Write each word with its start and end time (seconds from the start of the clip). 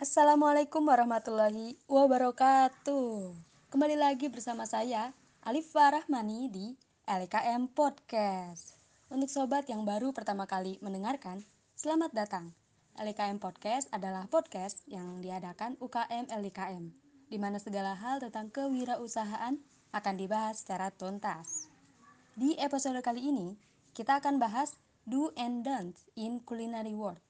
Assalamualaikum 0.00 0.88
warahmatullahi 0.88 1.76
wabarakatuh. 1.84 3.36
Kembali 3.68 4.00
lagi 4.00 4.32
bersama 4.32 4.64
saya, 4.64 5.12
Alifah 5.44 6.00
Rahmani 6.00 6.48
di 6.48 6.72
LKM 7.04 7.68
Podcast. 7.68 8.80
Untuk 9.12 9.28
sobat 9.28 9.68
yang 9.68 9.84
baru 9.84 10.16
pertama 10.16 10.48
kali 10.48 10.80
mendengarkan, 10.80 11.44
selamat 11.76 12.16
datang. 12.16 12.56
LKM 12.96 13.44
Podcast 13.44 13.92
adalah 13.92 14.24
podcast 14.24 14.80
yang 14.88 15.20
diadakan 15.20 15.76
UKM 15.84 16.32
LKM, 16.32 16.96
di 17.28 17.36
mana 17.36 17.60
segala 17.60 17.92
hal 17.92 18.24
tentang 18.24 18.48
kewirausahaan 18.48 19.60
akan 19.92 20.14
dibahas 20.16 20.64
secara 20.64 20.88
tuntas. 20.88 21.68
Di 22.40 22.56
episode 22.56 23.04
kali 23.04 23.28
ini, 23.28 23.52
kita 23.92 24.16
akan 24.16 24.40
bahas 24.40 24.80
do 25.04 25.28
and 25.36 25.60
don'ts 25.60 26.08
in 26.16 26.40
culinary 26.40 26.96
world. 26.96 27.20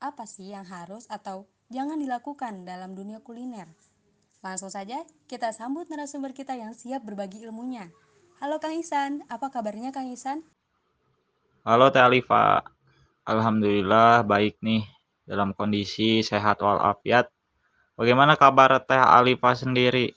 Apa 0.00 0.24
sih 0.24 0.56
yang 0.56 0.64
harus 0.64 1.04
atau 1.12 1.52
jangan 1.74 1.98
dilakukan 1.98 2.62
dalam 2.62 2.94
dunia 2.94 3.18
kuliner? 3.18 3.66
Langsung 4.46 4.70
saja 4.70 5.02
kita 5.26 5.50
sambut 5.50 5.90
narasumber 5.90 6.30
kita 6.30 6.54
yang 6.54 6.70
siap 6.70 7.02
berbagi 7.02 7.42
ilmunya. 7.42 7.90
Halo 8.38 8.62
Kang 8.62 8.78
Isan, 8.78 9.26
apa 9.26 9.50
kabarnya 9.50 9.90
Kang 9.90 10.06
Isan? 10.06 10.46
Halo 11.66 11.90
Teh 11.90 11.98
Alifa, 11.98 12.62
Alhamdulillah 13.26 14.22
baik 14.22 14.62
nih 14.62 14.86
dalam 15.26 15.50
kondisi 15.50 16.22
sehat 16.22 16.62
walafiat. 16.62 17.26
Bagaimana 17.98 18.38
kabar 18.38 18.78
Teh 18.86 18.94
Alifa 18.94 19.58
sendiri? 19.58 20.14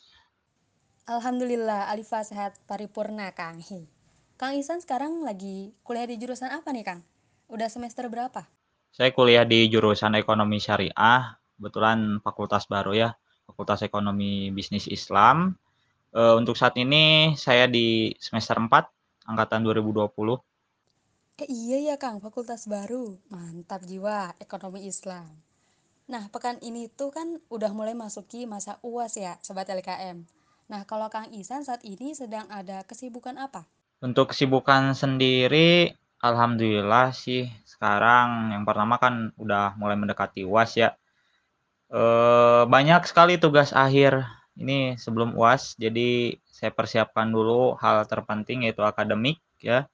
Alhamdulillah, 1.09 1.89
Alifa 1.89 2.21
sehat 2.21 2.61
paripurna 2.69 3.33
Kang. 3.33 3.63
Hi. 3.65 3.89
Kang 4.37 4.53
Isan 4.53 4.77
sekarang 4.77 5.25
lagi 5.25 5.73
kuliah 5.81 6.05
di 6.05 6.21
jurusan 6.21 6.53
apa 6.53 6.69
nih 6.69 6.85
Kang? 6.85 7.01
Udah 7.49 7.71
semester 7.71 8.05
berapa? 8.11 8.45
Saya 8.91 9.09
kuliah 9.15 9.47
di 9.47 9.71
jurusan 9.71 10.19
Ekonomi 10.19 10.59
Syariah, 10.59 11.39
kebetulan 11.57 12.21
fakultas 12.21 12.69
baru 12.69 12.93
ya, 12.93 13.09
Fakultas 13.49 13.81
Ekonomi 13.81 14.53
Bisnis 14.53 14.85
Islam. 14.87 15.57
E, 16.13 16.21
untuk 16.37 16.55
saat 16.55 16.77
ini 16.77 17.33
saya 17.33 17.65
di 17.65 18.13
semester 18.21 18.55
4, 18.61 18.69
angkatan 19.27 19.65
2020. 19.65 20.39
Eh 21.37 21.49
iya 21.49 21.93
ya 21.93 21.95
Kang, 22.01 22.17
fakultas 22.17 22.65
baru. 22.65 23.13
Mantap 23.29 23.85
jiwa, 23.85 24.33
ekonomi 24.41 24.89
Islam. 24.89 25.29
Nah, 26.07 26.31
pekan 26.31 26.57
ini 26.63 26.87
tuh 26.87 27.11
kan 27.11 27.37
udah 27.51 27.75
mulai 27.75 27.93
masuki 27.93 28.47
masa 28.47 28.79
UAS 28.81 29.19
ya, 29.19 29.35
Sobat 29.43 29.67
LKM. 29.67 30.23
Nah, 30.71 30.81
kalau 30.87 31.11
Kang 31.11 31.29
Isan 31.35 31.67
saat 31.67 31.83
ini 31.83 32.15
sedang 32.15 32.47
ada 32.47 32.81
kesibukan 32.87 33.35
apa? 33.35 33.67
Untuk 33.99 34.31
kesibukan 34.31 34.95
sendiri, 34.95 35.93
alhamdulillah 36.23 37.13
sih 37.13 37.45
sekarang 37.67 38.55
yang 38.55 38.63
pertama 38.65 38.97
kan 38.97 39.29
udah 39.37 39.77
mulai 39.77 39.99
mendekati 39.99 40.41
UAS 40.47 40.79
ya. 40.79 40.95
E, 41.87 42.01
banyak 42.67 43.01
sekali 43.07 43.39
tugas 43.39 43.71
akhir 43.71 44.27
ini 44.59 44.99
sebelum 44.99 45.37
UAS, 45.37 45.77
jadi 45.79 46.35
saya 46.49 46.71
persiapkan 46.73 47.29
dulu 47.29 47.77
hal 47.79 48.03
terpenting 48.09 48.65
yaitu 48.67 48.83
akademik 48.83 49.39
ya. 49.61 49.87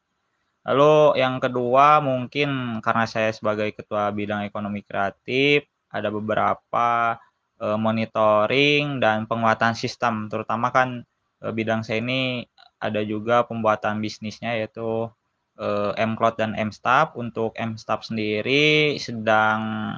Lalu 0.63 1.19
yang 1.19 1.43
kedua 1.43 1.99
mungkin 1.99 2.79
karena 2.79 3.05
saya 3.05 3.29
sebagai 3.35 3.75
ketua 3.75 4.09
bidang 4.15 4.47
ekonomi 4.47 4.79
kreatif 4.81 5.67
ada 5.91 6.09
beberapa 6.09 7.19
e, 7.59 7.65
monitoring 7.75 9.03
dan 9.03 9.27
penguatan 9.29 9.75
sistem. 9.75 10.31
Terutama 10.31 10.71
kan 10.71 11.03
e, 11.43 11.45
bidang 11.51 11.83
saya 11.85 11.99
ini 12.01 12.47
ada 12.79 13.03
juga 13.03 13.43
pembuatan 13.45 13.99
bisnisnya 13.99 14.55
yaitu 14.55 15.11
e, 15.59 15.67
MCloud 15.99 16.35
dan 16.39 16.55
MStap 16.55 17.19
untuk 17.19 17.53
MStap 17.59 18.07
sendiri 18.07 18.95
sedang 18.97 19.93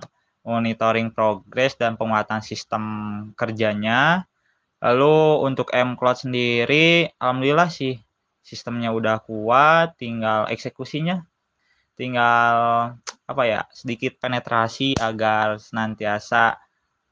monitoring 0.46 1.10
progres 1.12 1.74
dan 1.76 1.98
penguatan 1.98 2.40
sistem 2.40 2.84
kerjanya 3.34 4.30
lalu 4.80 5.42
untuk 5.42 5.74
MCloud 5.74 6.30
sendiri 6.30 7.10
alhamdulillah 7.18 7.68
sih 7.74 7.98
sistemnya 8.46 8.94
udah 8.94 9.20
kuat 9.26 9.98
tinggal 9.98 10.46
eksekusinya 10.48 11.26
tinggal 11.98 12.56
apa 13.26 13.44
ya 13.50 13.62
sedikit 13.74 14.22
penetrasi 14.22 14.94
agar 15.00 15.58
senantiasa 15.58 16.62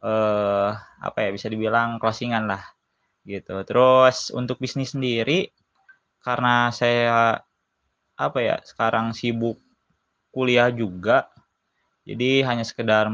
eh, 0.04 0.70
apa 0.78 1.18
ya 1.24 1.30
bisa 1.34 1.48
dibilang 1.50 1.98
closingan 1.98 2.46
lah 2.46 2.64
gitu. 3.24 3.64
Terus 3.64 4.30
untuk 4.36 4.60
bisnis 4.60 4.94
sendiri 4.94 5.50
karena 6.22 6.70
saya 6.70 7.42
apa 8.14 8.40
ya 8.40 8.62
sekarang 8.62 9.12
sibuk 9.18 9.58
kuliah 10.30 10.70
juga 10.70 11.33
jadi 12.04 12.44
hanya 12.48 12.68
sekedar 12.68 13.08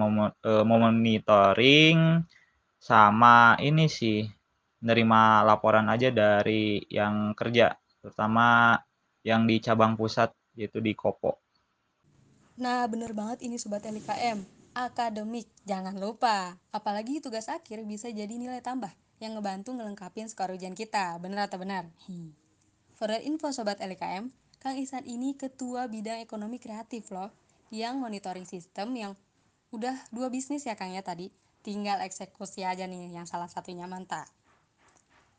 memonitoring 0.44 2.26
sama 2.82 3.54
ini 3.62 3.86
sih 3.86 4.26
nerima 4.82 5.44
laporan 5.44 5.86
aja 5.92 6.10
dari 6.10 6.82
yang 6.90 7.38
kerja 7.38 7.76
terutama 8.00 8.80
yang 9.22 9.44
di 9.46 9.60
cabang 9.60 10.00
pusat 10.00 10.32
yaitu 10.56 10.80
di 10.84 10.96
Kopo. 10.96 11.40
Nah, 12.60 12.84
bener 12.92 13.16
banget 13.16 13.48
ini 13.48 13.56
Sobat 13.56 13.88
LKM. 13.88 14.44
Akademik, 14.76 15.48
jangan 15.64 15.96
lupa. 15.96 16.60
Apalagi 16.76 17.24
tugas 17.24 17.48
akhir 17.48 17.84
bisa 17.88 18.12
jadi 18.12 18.32
nilai 18.32 18.60
tambah 18.60 18.92
yang 19.24 19.40
ngebantu 19.40 19.72
ngelengkapin 19.76 20.28
skor 20.28 20.52
ujian 20.56 20.76
kita. 20.76 21.16
Bener 21.24 21.48
atau 21.48 21.60
benar? 21.60 21.88
Hmm. 22.08 22.36
For 23.00 23.12
info 23.24 23.56
Sobat 23.56 23.80
LKM, 23.80 24.28
Kang 24.60 24.76
Isan 24.76 25.08
ini 25.08 25.40
ketua 25.40 25.88
bidang 25.88 26.20
ekonomi 26.20 26.60
kreatif 26.60 27.16
loh, 27.16 27.32
yang 27.70 28.02
monitoring 28.02 28.46
sistem 28.46 28.94
yang 28.98 29.14
udah 29.70 29.94
dua 30.10 30.34
bisnis 30.34 30.66
ya 30.66 30.74
Kang 30.74 30.94
ya 30.94 31.06
tadi. 31.06 31.30
Tinggal 31.60 32.02
eksekusi 32.08 32.64
aja 32.64 32.88
nih 32.88 33.12
yang 33.14 33.28
salah 33.28 33.52
satunya 33.52 33.86
mantap. 33.86 34.26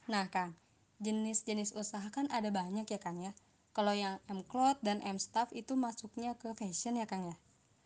Nah 0.06 0.28
Kang, 0.28 0.54
jenis-jenis 1.00 1.72
usaha 1.74 2.04
kan 2.12 2.28
ada 2.28 2.52
banyak 2.52 2.84
ya 2.86 3.00
Kang 3.00 3.18
ya. 3.18 3.32
Kalau 3.70 3.94
yang 3.94 4.18
M-Cloth 4.26 4.82
dan 4.82 4.98
M-Staff 5.00 5.54
itu 5.54 5.78
masuknya 5.78 6.34
ke 6.36 6.52
fashion 6.58 6.98
ya 6.98 7.06
Kang 7.06 7.30
ya. 7.30 7.36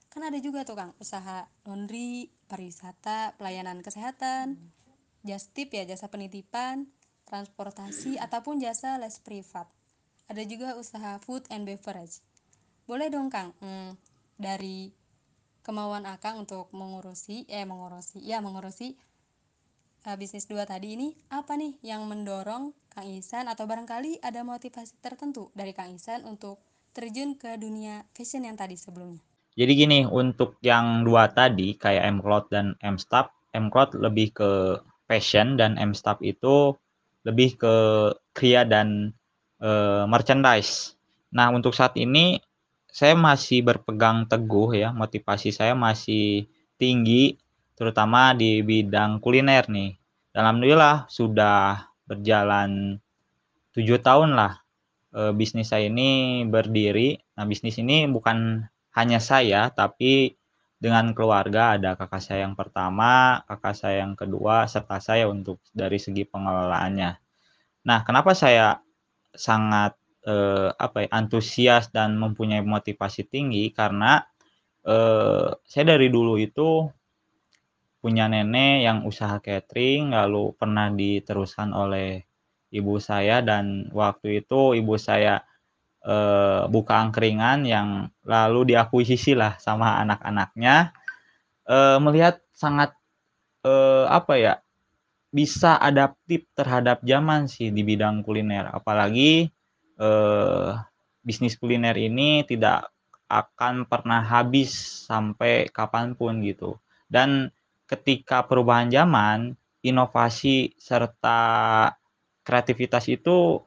Kan 0.08 0.24
ada 0.24 0.38
juga 0.40 0.64
tuh 0.64 0.78
Kang, 0.78 0.92
usaha 0.96 1.46
laundry, 1.68 2.32
pariwisata, 2.48 3.36
pelayanan 3.36 3.84
kesehatan, 3.84 4.56
just 5.26 5.52
tip 5.52 5.74
ya 5.74 5.84
jasa 5.84 6.08
penitipan, 6.08 6.88
transportasi 7.28 8.16
ataupun 8.20 8.60
jasa 8.60 8.96
les 9.00 9.18
privat. 9.20 9.66
Ada 10.30 10.42
juga 10.48 10.78
usaha 10.80 11.20
food 11.20 11.44
and 11.52 11.68
beverage. 11.68 12.24
Boleh 12.88 13.12
dong 13.12 13.28
Kang, 13.28 13.52
hmm, 13.60 13.96
dari 14.36 14.92
kemauan 15.64 16.04
Akang 16.04 16.44
untuk 16.44 16.68
mengurusi, 16.76 17.48
eh 17.48 17.64
mengurusi, 17.64 18.20
ya 18.20 18.44
mengurusi 18.44 18.94
uh, 20.04 20.16
bisnis 20.20 20.44
dua 20.44 20.68
tadi 20.68 20.94
ini 20.94 21.16
apa 21.32 21.56
nih 21.56 21.80
yang 21.80 22.04
mendorong 22.04 22.76
Kang 22.92 23.08
Isan 23.08 23.48
atau 23.48 23.64
barangkali 23.64 24.20
ada 24.20 24.44
motivasi 24.44 25.00
tertentu 25.00 25.50
dari 25.56 25.72
Kang 25.72 25.96
Isan 25.96 26.22
untuk 26.28 26.60
terjun 26.94 27.34
ke 27.34 27.58
dunia 27.58 28.06
fashion 28.14 28.46
yang 28.46 28.54
tadi 28.54 28.78
sebelumnya? 28.78 29.18
Jadi 29.54 29.72
gini, 29.74 29.98
untuk 30.06 30.58
yang 30.66 31.06
dua 31.06 31.30
tadi 31.30 31.78
kayak 31.78 32.18
M-Cloth 32.18 32.50
dan 32.50 32.74
M-Stap, 32.82 33.30
M-Cloth 33.54 33.94
lebih 33.94 34.34
ke 34.34 34.50
fashion 35.06 35.54
dan 35.54 35.78
M-Stap 35.78 36.18
itu 36.26 36.74
lebih 37.22 37.54
ke 37.54 37.74
kria 38.34 38.66
dan 38.66 39.14
e, 39.62 39.70
merchandise. 40.10 40.98
Nah, 41.30 41.54
untuk 41.54 41.70
saat 41.70 41.94
ini 41.94 42.42
saya 42.94 43.18
masih 43.18 43.66
berpegang 43.66 44.30
teguh 44.30 44.70
ya, 44.78 44.94
motivasi 44.94 45.50
saya 45.50 45.74
masih 45.74 46.46
tinggi 46.78 47.34
terutama 47.74 48.30
di 48.38 48.62
bidang 48.62 49.18
kuliner 49.18 49.66
nih. 49.66 49.98
Alhamdulillah 50.30 51.10
sudah 51.10 51.90
berjalan 52.06 53.02
tujuh 53.74 53.98
tahun 53.98 54.38
lah 54.38 54.62
e, 55.10 55.34
bisnis 55.34 55.74
saya 55.74 55.90
ini 55.90 56.42
berdiri. 56.46 57.18
Nah 57.34 57.44
bisnis 57.50 57.82
ini 57.82 58.06
bukan 58.06 58.62
hanya 58.94 59.18
saya, 59.18 59.74
tapi 59.74 60.38
dengan 60.78 61.10
keluarga 61.18 61.74
ada 61.74 61.98
kakak 61.98 62.22
saya 62.22 62.46
yang 62.46 62.54
pertama, 62.54 63.42
kakak 63.50 63.74
saya 63.74 64.06
yang 64.06 64.14
kedua, 64.14 64.70
serta 64.70 65.02
saya 65.02 65.26
untuk 65.26 65.58
dari 65.74 65.98
segi 65.98 66.22
pengelolaannya. 66.30 67.10
Nah 67.90 67.98
kenapa 68.06 68.38
saya 68.38 68.78
sangat 69.34 69.98
e, 70.24 70.34
apa 70.74 71.06
ya 71.06 71.08
antusias 71.12 71.92
dan 71.92 72.16
mempunyai 72.16 72.64
motivasi 72.64 73.28
tinggi 73.28 73.70
karena 73.70 74.24
e, 74.80 74.96
saya 75.62 75.84
dari 75.94 76.08
dulu 76.08 76.40
itu 76.40 76.88
punya 78.00 78.28
nenek 78.28 78.84
yang 78.84 78.98
usaha 79.08 79.40
catering 79.40 80.12
lalu 80.12 80.52
pernah 80.56 80.92
diteruskan 80.92 81.72
oleh 81.72 82.24
ibu 82.72 83.00
saya 83.00 83.40
dan 83.40 83.88
waktu 83.92 84.44
itu 84.44 84.76
ibu 84.76 84.96
saya 84.98 85.44
e, 86.04 86.16
buka 86.68 87.00
angkringan 87.00 87.64
yang 87.64 88.08
lalu 88.24 88.74
diakuisisi 88.74 89.32
lah 89.32 89.56
sama 89.60 90.00
anak-anaknya 90.04 90.92
e, 91.64 91.76
melihat 92.00 92.44
sangat 92.52 92.92
e, 93.64 93.72
apa 94.08 94.34
ya 94.36 94.54
bisa 95.34 95.74
adaptif 95.82 96.46
terhadap 96.54 97.02
zaman 97.02 97.50
sih 97.50 97.74
di 97.74 97.82
bidang 97.82 98.22
kuliner. 98.22 98.70
Apalagi 98.70 99.50
e, 99.98 100.08
bisnis 101.24 101.56
kuliner 101.58 101.96
ini 101.96 102.44
tidak 102.46 102.92
akan 103.30 103.88
pernah 103.88 104.20
habis 104.20 104.70
sampai 105.08 105.66
kapan 105.72 106.12
pun 106.14 106.44
gitu 106.44 106.76
dan 107.08 107.50
ketika 107.88 108.44
perubahan 108.44 108.88
zaman, 108.88 109.54
inovasi 109.84 110.72
serta 110.80 111.40
kreativitas 112.44 113.04
itu, 113.12 113.60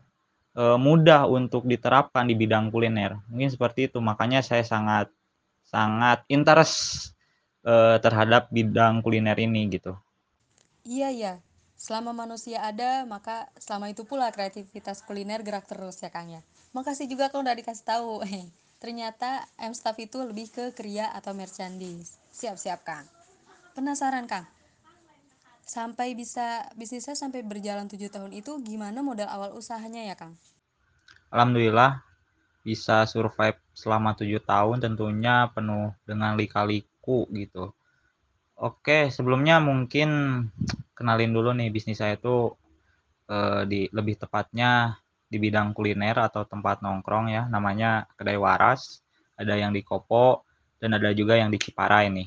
eee, 0.58 0.78
mudah 0.78 1.30
untuk 1.30 1.66
diterapkan 1.66 2.26
di 2.26 2.34
bidang 2.38 2.74
kuliner. 2.74 3.22
Mungkin 3.30 3.50
seperti 3.54 3.90
itu, 3.90 4.02
makanya 4.02 4.42
saya 4.42 4.66
sangat 4.66 5.10
sangat 5.68 6.26
interest, 6.32 7.12
eee, 7.66 7.98
terhadap 8.02 8.50
bidang 8.50 9.06
kuliner 9.06 9.38
ini 9.38 9.70
gitu. 9.78 9.94
Iya 10.88 11.10
ya, 11.12 11.34
selama 11.78 12.12
manusia 12.12 12.66
ada, 12.66 13.06
maka 13.06 13.48
selama 13.62 13.94
itu 13.94 14.04
pula 14.04 14.34
kreativitas 14.34 15.06
kuliner 15.06 15.46
gerak 15.46 15.70
terus 15.70 16.02
ya 16.02 16.10
Kang 16.10 16.34
ya. 16.34 16.42
Makasih 16.74 17.06
juga 17.06 17.30
Kang 17.30 17.46
udah 17.46 17.56
dikasih 17.56 17.86
tahu. 17.86 18.26
Ternyata 18.84 19.46
M-Staff 19.58 19.98
itu 19.98 20.22
lebih 20.22 20.50
ke 20.54 20.74
kriya 20.74 21.10
atau 21.14 21.34
merchandise. 21.34 22.18
Siap-siap 22.34 22.82
Kang. 22.86 23.06
Penasaran 23.74 24.26
Kang, 24.26 24.46
sampai 25.68 26.16
bisa 26.16 26.64
bisnisnya 26.80 27.14
sampai 27.14 27.44
berjalan 27.44 27.92
tujuh 27.92 28.08
tahun 28.08 28.32
itu 28.32 28.56
gimana 28.64 29.04
modal 29.04 29.28
awal 29.28 29.52
usahanya 29.54 30.08
ya 30.08 30.16
Kang? 30.16 30.34
Alhamdulillah 31.28 32.00
bisa 32.64 33.04
survive 33.04 33.60
selama 33.76 34.16
tujuh 34.16 34.40
tahun 34.48 34.80
tentunya 34.80 35.52
penuh 35.52 35.92
dengan 36.08 36.40
lika-liku 36.40 37.28
gitu. 37.36 37.76
Oke, 38.58 39.14
sebelumnya 39.14 39.62
mungkin 39.62 40.10
kenalin 40.98 41.30
dulu 41.30 41.54
nih 41.54 41.70
bisnis 41.70 42.02
saya 42.02 42.18
itu 42.18 42.58
eh, 43.30 43.62
di 43.70 43.86
lebih 43.94 44.16
tepatnya 44.18 44.98
di 45.30 45.38
bidang 45.38 45.78
kuliner 45.78 46.18
atau 46.28 46.42
tempat 46.48 46.82
nongkrong 46.82 47.26
ya, 47.30 47.44
namanya 47.54 48.10
Kedai 48.18 48.40
Waras. 48.40 49.06
Ada 49.38 49.54
yang 49.62 49.70
di 49.78 49.86
Kopo 49.86 50.42
dan 50.82 50.98
ada 50.98 51.14
juga 51.14 51.38
yang 51.38 51.54
di 51.54 51.62
Ciparai 51.62 52.10
nih. 52.10 52.26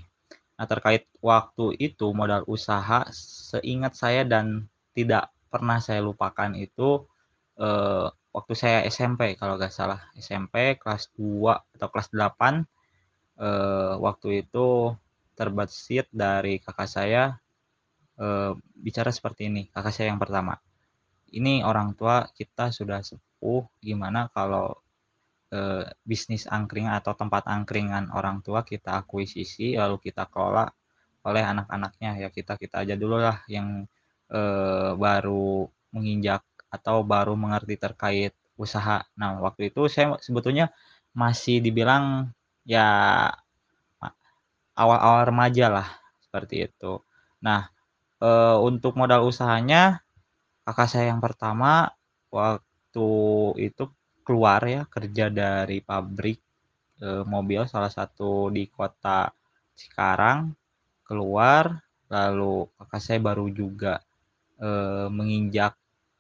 Nah, 0.54 0.66
terkait 0.70 1.10
waktu 1.18 1.74
itu 1.82 2.06
modal 2.14 2.46
usaha 2.46 3.10
seingat 3.50 3.98
saya 3.98 4.22
dan 4.22 4.70
tidak 4.94 5.34
pernah 5.50 5.82
saya 5.82 5.98
lupakan 5.98 6.54
itu 6.54 7.02
eh, 7.58 8.06
waktu 8.30 8.54
saya 8.54 8.78
SMP 8.86 9.34
kalau 9.34 9.58
nggak 9.58 9.74
salah 9.74 9.98
SMP 10.14 10.78
kelas 10.78 11.10
2 11.18 11.58
atau 11.74 11.88
kelas 11.90 12.08
8 12.14 12.62
eh, 13.42 13.94
waktu 13.98 14.46
itu 14.46 14.94
terbesit 15.38 16.06
dari 16.12 16.58
kakak 16.60 16.90
saya 16.90 17.22
eh, 18.20 18.52
bicara 18.76 19.10
seperti 19.14 19.50
ini 19.50 19.62
kakak 19.70 19.94
saya 19.94 20.12
yang 20.12 20.20
pertama 20.20 20.58
ini 21.30 21.62
orang 21.62 21.94
tua 21.94 22.26
kita 22.34 22.74
sudah 22.74 23.00
sepuh 23.02 23.66
gimana 23.80 24.28
kalau 24.34 24.74
eh, 25.54 25.86
bisnis 26.04 26.46
angkringan 26.50 26.94
atau 27.00 27.14
tempat 27.14 27.46
angkringan 27.48 28.10
orang 28.14 28.42
tua 28.44 28.62
kita 28.66 29.02
akuisisi 29.02 29.78
lalu 29.78 29.96
kita 30.02 30.26
kelola 30.30 30.66
oleh 31.20 31.44
anak-anaknya 31.44 32.10
ya 32.26 32.28
kita 32.32 32.56
kita 32.56 32.82
aja 32.86 32.94
dulu 32.96 33.20
lah 33.20 33.44
yang 33.46 33.84
eh, 34.32 34.92
baru 34.96 35.68
menginjak 35.94 36.42
atau 36.70 37.02
baru 37.02 37.34
mengerti 37.34 37.74
terkait 37.76 38.32
usaha. 38.54 39.02
Nah, 39.18 39.42
waktu 39.42 39.74
itu 39.74 39.90
saya 39.90 40.14
sebetulnya 40.22 40.70
masih 41.10 41.58
dibilang 41.58 42.30
ya 42.62 42.86
awal-awal 44.80 45.22
remaja 45.30 45.66
lah 45.76 45.88
seperti 46.24 46.56
itu. 46.68 46.92
Nah, 47.46 47.68
eh, 48.28 48.56
untuk 48.68 48.92
modal 49.00 49.22
usahanya 49.30 50.00
kakak 50.66 50.88
saya 50.92 51.06
yang 51.12 51.22
pertama 51.26 51.90
waktu 52.32 53.08
itu 53.68 53.84
keluar 54.26 54.60
ya 54.74 54.82
kerja 54.94 55.26
dari 55.32 55.78
pabrik 55.84 56.38
eh, 57.04 57.24
mobil 57.34 57.62
salah 57.72 57.92
satu 57.92 58.48
di 58.56 58.64
kota 58.70 59.32
Cikarang 59.78 60.52
keluar 61.08 61.64
lalu 62.12 62.68
kakak 62.78 63.02
saya 63.04 63.20
baru 63.28 63.46
juga 63.52 63.94
eh, 64.60 65.08
menginjak 65.10 65.74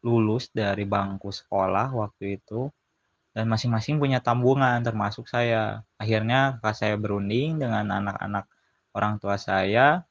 lulus 0.06 0.48
dari 0.52 0.84
bangku 0.88 1.30
sekolah 1.30 1.92
waktu 1.92 2.40
itu 2.40 2.60
dan 3.30 3.46
masing-masing 3.46 4.02
punya 4.02 4.18
tabungan 4.18 4.82
termasuk 4.82 5.30
saya. 5.30 5.86
Akhirnya 5.96 6.58
kakak 6.58 6.74
saya 6.74 6.94
berunding 6.98 7.62
dengan 7.62 7.86
anak-anak 7.90 8.50
orang 8.94 9.22
tua 9.22 9.38
saya 9.38 10.02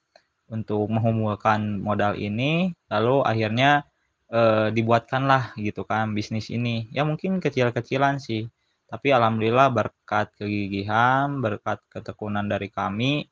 untuk 0.50 0.88
mengumpulkan 0.90 1.84
modal 1.84 2.16
ini 2.18 2.74
lalu 2.90 3.22
akhirnya 3.22 3.86
e, 4.32 4.72
dibuatkanlah 4.74 5.54
gitu 5.60 5.84
kan 5.84 6.16
bisnis 6.16 6.48
ini. 6.50 6.88
Ya 6.96 7.04
mungkin 7.04 7.44
kecil-kecilan 7.44 8.24
sih. 8.24 8.48
Tapi 8.90 9.14
alhamdulillah 9.14 9.70
berkat 9.70 10.34
kegigihan, 10.40 11.44
berkat 11.44 11.84
ketekunan 11.92 12.50
dari 12.50 12.72
kami 12.72 13.28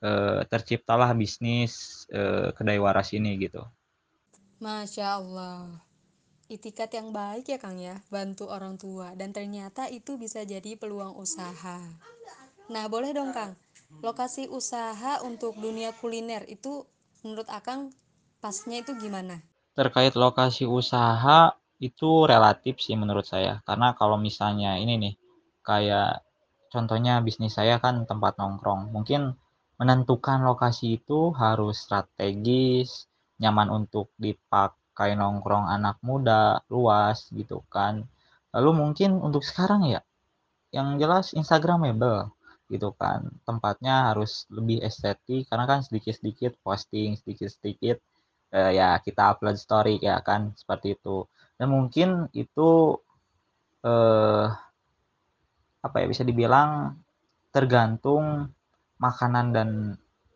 e, 0.00 0.10
terciptalah 0.48 1.12
bisnis 1.12 2.06
e, 2.08 2.54
kedai 2.54 2.78
waras 2.80 3.12
ini 3.12 3.36
gitu. 3.36 3.60
Masya 4.62 5.20
Allah. 5.20 5.83
Itikat 6.44 6.92
yang 6.92 7.08
baik 7.08 7.48
ya 7.48 7.56
Kang 7.56 7.80
ya, 7.80 7.96
bantu 8.12 8.52
orang 8.52 8.76
tua 8.76 9.16
dan 9.16 9.32
ternyata 9.32 9.88
itu 9.88 10.20
bisa 10.20 10.44
jadi 10.44 10.76
peluang 10.76 11.16
usaha. 11.16 11.80
Nah, 12.68 12.84
boleh 12.92 13.16
dong 13.16 13.32
Kang. 13.32 13.56
Lokasi 14.04 14.52
usaha 14.52 15.24
untuk 15.24 15.56
dunia 15.56 15.96
kuliner 15.96 16.44
itu 16.44 16.84
menurut 17.24 17.48
Akang 17.48 17.96
pasnya 18.44 18.84
itu 18.84 18.92
gimana? 19.00 19.40
Terkait 19.72 20.12
lokasi 20.12 20.68
usaha 20.68 21.56
itu 21.80 22.10
relatif 22.28 22.76
sih 22.76 22.92
menurut 22.92 23.24
saya. 23.24 23.64
Karena 23.64 23.96
kalau 23.96 24.20
misalnya 24.20 24.76
ini 24.76 25.00
nih, 25.00 25.14
kayak 25.64 26.20
contohnya 26.68 27.24
bisnis 27.24 27.56
saya 27.56 27.80
kan 27.80 28.04
tempat 28.04 28.36
nongkrong. 28.36 28.92
Mungkin 28.92 29.32
menentukan 29.80 30.44
lokasi 30.44 31.00
itu 31.00 31.32
harus 31.32 31.80
strategis, 31.80 33.08
nyaman 33.40 33.72
untuk 33.72 34.12
dipakai 34.94 35.18
nongkrong 35.18 35.66
anak 35.66 35.98
muda, 36.06 36.62
luas 36.70 37.26
gitu 37.34 37.66
kan. 37.66 38.06
Lalu 38.54 38.70
mungkin 38.78 39.18
untuk 39.18 39.42
sekarang 39.42 39.90
ya, 39.90 40.06
yang 40.70 41.02
jelas 41.02 41.34
Instagramable 41.34 42.30
gitu 42.70 42.94
kan. 42.94 43.26
Tempatnya 43.42 44.14
harus 44.14 44.46
lebih 44.54 44.78
estetik 44.86 45.50
karena 45.50 45.66
kan 45.66 45.82
sedikit-sedikit 45.82 46.62
posting, 46.62 47.18
sedikit-sedikit 47.18 47.98
eh, 48.54 48.70
ya 48.78 48.94
kita 49.02 49.34
upload 49.34 49.58
story 49.58 49.98
ya 49.98 50.22
kan 50.22 50.54
seperti 50.54 50.94
itu. 50.94 51.26
Dan 51.58 51.74
mungkin 51.74 52.30
itu 52.30 52.94
eh, 53.82 54.46
apa 55.82 55.96
ya 55.98 56.06
bisa 56.06 56.22
dibilang 56.22 56.94
tergantung 57.50 58.46
makanan 59.02 59.46
dan 59.50 59.70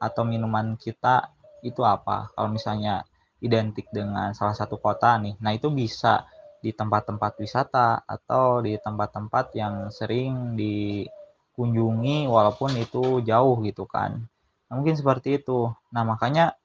atau 0.03 0.27
minuman 0.27 0.75
kita 0.75 1.31
itu 1.63 1.87
apa. 1.87 2.35
Kalau 2.35 2.51
misalnya 2.51 3.07
identik 3.47 3.87
dengan 3.95 4.35
salah 4.39 4.57
satu 4.57 4.77
kota 4.83 5.17
nih, 5.23 5.35
nah 5.43 5.53
itu 5.55 5.69
bisa 5.71 6.27
di 6.59 6.75
tempat-tempat 6.75 7.33
wisata 7.39 8.03
atau 8.03 8.59
di 8.67 8.75
tempat-tempat 8.83 9.55
yang 9.55 9.75
sering 9.95 10.59
dikunjungi 10.59 12.27
walaupun 12.27 12.75
itu 12.79 13.23
jauh 13.23 13.57
gitu 13.63 13.87
kan. 13.87 14.27
Nah, 14.69 14.75
mungkin 14.77 14.99
seperti 14.99 15.39
itu. 15.39 15.71
Nah, 15.95 16.03
makanya 16.03 16.59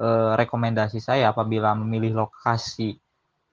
eh, 0.00 0.32
rekomendasi 0.40 0.98
saya 0.98 1.30
apabila 1.32 1.72
memilih 1.78 2.26
lokasi 2.26 2.98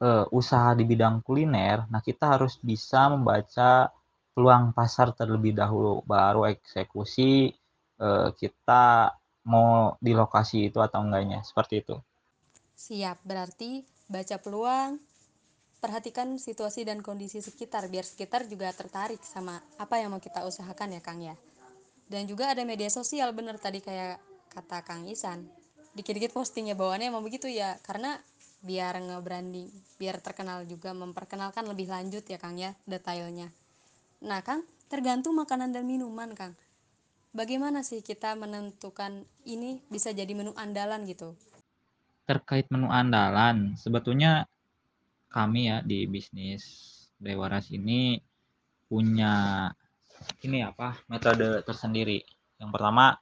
eh, 0.02 0.26
usaha 0.34 0.74
di 0.80 0.84
bidang 0.92 1.22
kuliner, 1.26 1.86
nah 1.92 2.02
kita 2.04 2.38
harus 2.38 2.58
bisa 2.62 3.10
membaca 3.14 3.94
peluang 4.34 4.74
pasar 4.78 5.14
terlebih 5.14 5.54
dahulu, 5.54 6.02
baru 6.10 6.50
eksekusi 6.50 7.54
eh, 8.02 8.30
kita 8.42 9.14
mau 9.46 9.94
di 10.00 10.12
lokasi 10.16 10.72
itu 10.72 10.80
atau 10.82 11.00
enggaknya, 11.06 11.40
seperti 11.46 11.84
itu. 11.86 11.96
Siap, 12.84 13.24
berarti 13.24 13.80
baca 14.12 14.36
peluang, 14.44 15.00
perhatikan 15.80 16.36
situasi 16.36 16.84
dan 16.84 17.00
kondisi 17.00 17.40
sekitar 17.40 17.88
biar 17.88 18.04
sekitar 18.04 18.44
juga 18.44 18.76
tertarik 18.76 19.24
sama 19.24 19.56
apa 19.80 20.04
yang 20.04 20.12
mau 20.12 20.20
kita 20.20 20.44
usahakan 20.44 21.00
ya 21.00 21.00
Kang 21.00 21.24
ya. 21.24 21.40
Dan 22.12 22.28
juga 22.28 22.52
ada 22.52 22.60
media 22.68 22.92
sosial 22.92 23.32
bener 23.32 23.56
tadi 23.56 23.80
kayak 23.80 24.20
kata 24.52 24.84
Kang 24.84 25.08
Isan. 25.08 25.48
Dikit-dikit 25.96 26.36
postingnya 26.36 26.76
bawaannya 26.76 27.08
emang 27.08 27.24
begitu 27.24 27.48
ya 27.48 27.80
karena 27.88 28.20
biar 28.60 29.00
nge-branding, 29.00 29.72
biar 29.96 30.20
terkenal 30.20 30.68
juga 30.68 30.92
memperkenalkan 30.92 31.64
lebih 31.64 31.88
lanjut 31.88 32.28
ya 32.28 32.36
Kang 32.36 32.60
ya 32.60 32.76
detailnya. 32.84 33.48
Nah 34.28 34.44
Kang, 34.44 34.68
tergantung 34.92 35.40
makanan 35.40 35.72
dan 35.72 35.88
minuman 35.88 36.36
Kang. 36.36 36.52
Bagaimana 37.32 37.80
sih 37.80 38.04
kita 38.04 38.36
menentukan 38.36 39.24
ini 39.48 39.80
bisa 39.88 40.12
jadi 40.12 40.36
menu 40.36 40.52
andalan 40.60 41.08
gitu? 41.08 41.32
Terkait 42.24 42.66
menu 42.72 42.88
andalan, 42.88 43.76
sebetulnya 43.76 44.48
kami 45.28 45.68
ya 45.68 45.78
di 45.84 46.06
bisnis 46.08 46.64
Dewaras 47.24 47.72
ini 47.72 48.20
punya 48.88 49.68
ini 50.44 50.60
apa 50.60 51.00
metode 51.08 51.64
tersendiri. 51.64 52.20
Yang 52.60 52.70
pertama, 52.76 53.16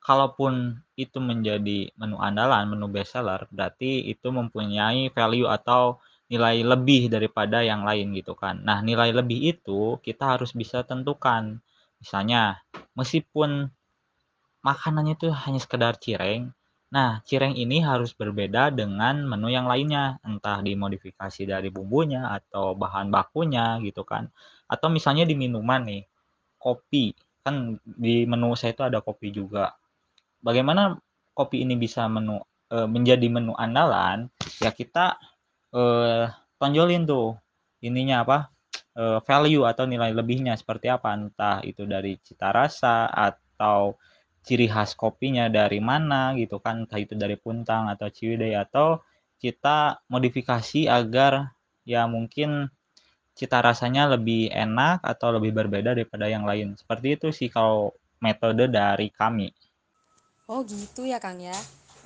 kalaupun 0.00 0.80
itu 0.96 1.20
menjadi 1.20 1.92
menu 2.00 2.16
andalan, 2.16 2.72
menu 2.72 2.88
best 2.88 3.12
seller, 3.12 3.44
berarti 3.52 4.08
itu 4.08 4.28
mempunyai 4.32 5.12
value 5.12 5.48
atau 5.48 6.00
nilai 6.32 6.64
lebih 6.64 7.12
daripada 7.12 7.60
yang 7.62 7.84
lain 7.84 8.16
gitu 8.16 8.32
kan. 8.32 8.58
Nah, 8.64 8.80
nilai 8.80 9.12
lebih 9.12 9.52
itu 9.52 10.00
kita 10.00 10.36
harus 10.36 10.56
bisa 10.56 10.82
tentukan. 10.82 11.60
Misalnya, 12.00 12.64
meskipun 12.96 13.68
makanannya 14.64 15.14
itu 15.14 15.28
hanya 15.30 15.60
sekedar 15.60 15.94
cireng, 16.00 16.55
Nah, 16.86 17.18
cireng 17.26 17.58
ini 17.58 17.82
harus 17.82 18.14
berbeda 18.14 18.70
dengan 18.70 19.26
menu 19.26 19.50
yang 19.50 19.66
lainnya, 19.66 20.22
entah 20.22 20.62
dimodifikasi 20.62 21.42
dari 21.42 21.68
bumbunya 21.74 22.30
atau 22.30 22.78
bahan 22.78 23.10
bakunya 23.10 23.82
gitu 23.82 24.06
kan. 24.06 24.30
Atau 24.70 24.86
misalnya 24.94 25.26
di 25.26 25.34
minuman 25.34 25.82
nih, 25.82 26.06
kopi, 26.62 27.10
kan 27.42 27.78
di 27.82 28.22
menu 28.22 28.54
saya 28.54 28.74
itu 28.74 28.82
ada 28.86 29.02
kopi 29.02 29.34
juga. 29.34 29.74
Bagaimana 30.38 30.94
kopi 31.34 31.66
ini 31.66 31.74
bisa 31.74 32.06
menu 32.06 32.38
e, 32.70 32.86
menjadi 32.86 33.26
menu 33.26 33.54
andalan? 33.58 34.30
Ya 34.62 34.70
kita 34.70 35.18
e, 35.74 35.82
tonjolin 36.58 37.02
tuh 37.02 37.34
ininya 37.82 38.22
apa? 38.22 38.38
E, 38.94 39.18
value 39.26 39.66
atau 39.66 39.90
nilai 39.90 40.14
lebihnya 40.14 40.54
seperti 40.54 40.86
apa, 40.86 41.18
entah 41.18 41.58
itu 41.66 41.82
dari 41.82 42.14
cita 42.22 42.54
rasa 42.54 43.10
atau 43.10 43.98
ciri 44.46 44.70
khas 44.70 44.94
kopinya 44.94 45.50
dari 45.50 45.82
mana 45.82 46.38
gitu 46.38 46.62
kan, 46.62 46.86
entah 46.86 47.02
itu 47.02 47.18
dari 47.18 47.34
Puntang 47.34 47.90
atau 47.90 48.06
Ciwidey 48.06 48.54
atau 48.54 49.02
kita 49.42 50.06
modifikasi 50.06 50.86
agar 50.86 51.50
ya 51.82 52.06
mungkin 52.06 52.70
cita 53.36 53.60
rasanya 53.60 54.16
lebih 54.16 54.48
enak 54.48 55.02
atau 55.02 55.34
lebih 55.34 55.50
berbeda 55.52 55.92
daripada 55.92 56.30
yang 56.30 56.46
lain. 56.46 56.78
Seperti 56.78 57.18
itu 57.18 57.28
sih 57.34 57.50
kalau 57.50 57.92
metode 58.22 58.70
dari 58.70 59.10
kami. 59.12 59.50
Oh 60.46 60.62
gitu 60.62 61.02
ya 61.04 61.18
Kang 61.18 61.42
ya. 61.42 61.58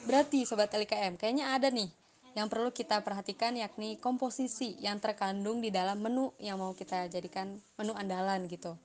Berarti 0.09 0.49
Sobat 0.49 0.73
LKM, 0.73 1.21
kayaknya 1.21 1.53
ada 1.53 1.69
nih 1.69 1.93
yang 2.33 2.49
perlu 2.49 2.73
kita 2.73 3.05
perhatikan 3.05 3.53
yakni 3.53 4.01
komposisi 4.01 4.81
yang 4.81 4.97
terkandung 4.97 5.61
di 5.61 5.69
dalam 5.69 6.01
menu 6.01 6.33
yang 6.41 6.57
mau 6.57 6.73
kita 6.73 7.05
jadikan 7.13 7.61
menu 7.77 7.93
andalan 7.93 8.49
gitu. 8.49 8.81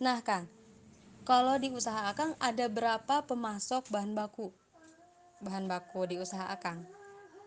Nah 0.00 0.24
Kang, 0.24 0.48
kalau 1.24 1.56
di 1.56 1.72
usaha 1.72 2.12
Akang 2.12 2.36
ada 2.36 2.68
berapa 2.68 3.24
pemasok 3.24 3.88
bahan 3.88 4.12
baku? 4.12 4.52
Bahan 5.40 5.64
baku 5.64 6.04
di 6.04 6.20
usaha 6.20 6.52
Akang. 6.52 6.84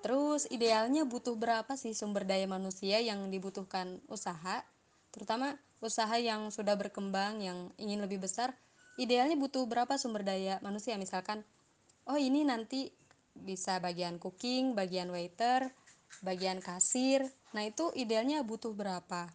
Terus 0.02 0.50
idealnya 0.50 1.06
butuh 1.06 1.38
berapa 1.38 1.78
sih 1.78 1.94
sumber 1.94 2.26
daya 2.26 2.50
manusia 2.50 2.98
yang 2.98 3.30
dibutuhkan 3.30 4.02
usaha? 4.10 4.66
Terutama 5.14 5.62
usaha 5.78 6.18
yang 6.18 6.50
sudah 6.50 6.74
berkembang 6.74 7.38
yang 7.46 7.70
ingin 7.78 8.02
lebih 8.02 8.26
besar, 8.26 8.58
idealnya 8.98 9.38
butuh 9.38 9.70
berapa 9.70 9.94
sumber 10.02 10.26
daya 10.26 10.58
manusia? 10.66 10.98
Misalkan, 10.98 11.46
oh 12.10 12.18
ini 12.18 12.42
nanti 12.42 12.90
bisa 13.38 13.78
bagian 13.78 14.18
cooking, 14.18 14.74
bagian 14.74 15.14
waiter, 15.14 15.70
bagian 16.26 16.66
kasir. 16.66 17.30
Nah, 17.54 17.62
itu 17.62 17.94
idealnya 17.94 18.42
butuh 18.42 18.74
berapa? 18.74 19.30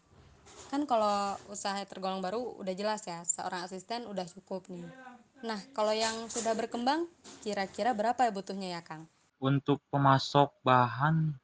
Kan 0.73 0.89
kalau 0.89 1.37
usaha 1.53 1.77
tergolong 1.85 2.25
baru 2.25 2.41
udah 2.57 2.73
jelas 2.73 3.05
ya 3.05 3.21
seorang 3.29 3.69
asisten 3.69 4.09
udah 4.09 4.25
cukup 4.25 4.65
nih. 4.73 4.89
Nah 5.45 5.61
kalau 5.77 5.93
yang 5.93 6.33
sudah 6.33 6.57
berkembang 6.57 7.05
kira-kira 7.45 7.93
berapa 7.93 8.25
ya 8.25 8.33
butuhnya 8.33 8.69
ya 8.73 8.81
Kang? 8.81 9.05
Untuk 9.37 9.85
pemasok 9.93 10.49
bahan 10.65 11.37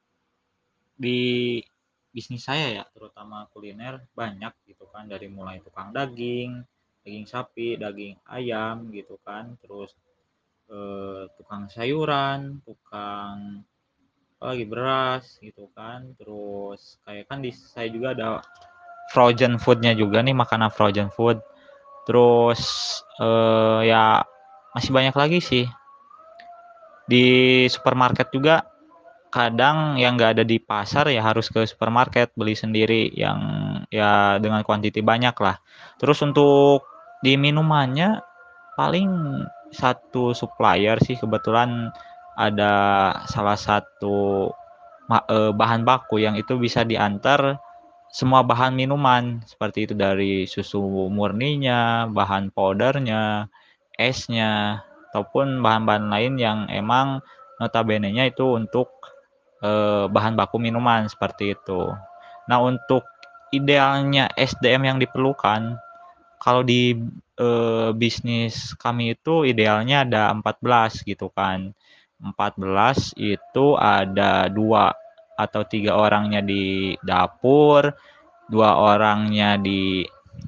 di 0.97 1.61
bisnis 2.09 2.41
saya 2.41 2.81
ya 2.81 2.83
terutama 2.89 3.45
kuliner 3.53 4.01
banyak 4.17 4.49
gitu 4.65 4.89
kan. 4.89 5.05
Dari 5.05 5.29
mulai 5.29 5.61
tukang 5.61 5.93
daging 5.93 6.65
daging 7.05 7.29
sapi 7.29 7.77
daging 7.77 8.17
ayam 8.25 8.89
gitu 8.89 9.21
kan. 9.21 9.53
Terus 9.61 9.93
eh, 10.73 11.29
tukang 11.37 11.69
sayuran 11.69 12.65
tukang 12.65 13.61
lagi 14.41 14.65
beras 14.65 15.37
gitu 15.37 15.69
kan. 15.77 16.17
Terus 16.17 16.97
kayak 17.05 17.29
kan 17.29 17.45
di 17.45 17.53
saya 17.53 17.93
juga 17.93 18.17
ada 18.17 18.41
frozen 19.09 19.57
foodnya 19.57 19.97
juga 19.97 20.21
nih 20.21 20.37
makanan 20.37 20.69
frozen 20.73 21.09
food. 21.09 21.41
Terus 22.05 22.61
eh, 23.21 23.89
ya 23.89 24.23
masih 24.73 24.91
banyak 24.93 25.15
lagi 25.17 25.39
sih. 25.41 25.65
Di 27.09 27.65
supermarket 27.67 28.29
juga 28.29 28.65
kadang 29.29 29.97
yang 30.01 30.17
nggak 30.17 30.41
ada 30.41 30.45
di 30.45 30.57
pasar 30.57 31.05
ya 31.13 31.21
harus 31.21 31.53
ke 31.53 31.61
supermarket 31.65 32.33
beli 32.33 32.57
sendiri 32.57 33.13
yang 33.13 33.37
ya 33.93 34.37
dengan 34.41 34.61
kuantiti 34.65 35.01
banyak 35.05 35.37
lah. 35.37 35.57
Terus 36.01 36.21
untuk 36.25 36.85
di 37.21 37.37
minumannya 37.37 38.21
paling 38.77 39.09
satu 39.69 40.33
supplier 40.33 40.97
sih 41.03 41.17
kebetulan 41.17 41.93
ada 42.39 42.73
salah 43.29 43.57
satu 43.57 44.49
eh, 45.09 45.51
bahan 45.53 45.85
baku 45.85 46.21
yang 46.21 46.33
itu 46.39 46.57
bisa 46.57 46.81
diantar 46.81 47.59
semua 48.09 48.41
bahan 48.41 48.73
minuman 48.73 49.41
seperti 49.45 49.85
itu 49.89 49.93
dari 49.93 50.49
susu 50.49 50.81
murninya, 51.13 52.09
bahan 52.09 52.49
powdernya, 52.49 53.47
esnya, 53.97 54.81
ataupun 55.09 55.61
bahan-bahan 55.61 56.09
lain 56.09 56.33
yang 56.41 56.59
emang 56.69 57.21
notabene-nya 57.61 58.29
itu 58.29 58.57
untuk 58.57 58.89
eh, 59.61 60.05
bahan 60.09 60.33
baku 60.33 60.57
minuman 60.57 61.05
seperti 61.05 61.53
itu. 61.53 61.93
Nah, 62.49 62.57
untuk 62.65 63.05
idealnya 63.53 64.29
SDM 64.33 64.95
yang 64.95 64.97
diperlukan 65.01 65.77
kalau 66.41 66.63
di 66.63 66.97
eh, 67.37 67.89
bisnis 67.93 68.73
kami 68.79 69.13
itu 69.17 69.45
idealnya 69.45 70.07
ada 70.07 70.33
14 70.33 71.05
gitu 71.05 71.29
kan. 71.29 71.73
14 72.19 73.15
itu 73.15 73.79
ada 73.79 74.51
dua 74.51 74.91
atau 75.39 75.63
tiga 75.63 75.95
orangnya 75.95 76.43
di 76.43 76.95
dapur, 76.99 77.95
dua 78.51 78.75
orangnya 78.75 79.55
di 79.55 80.03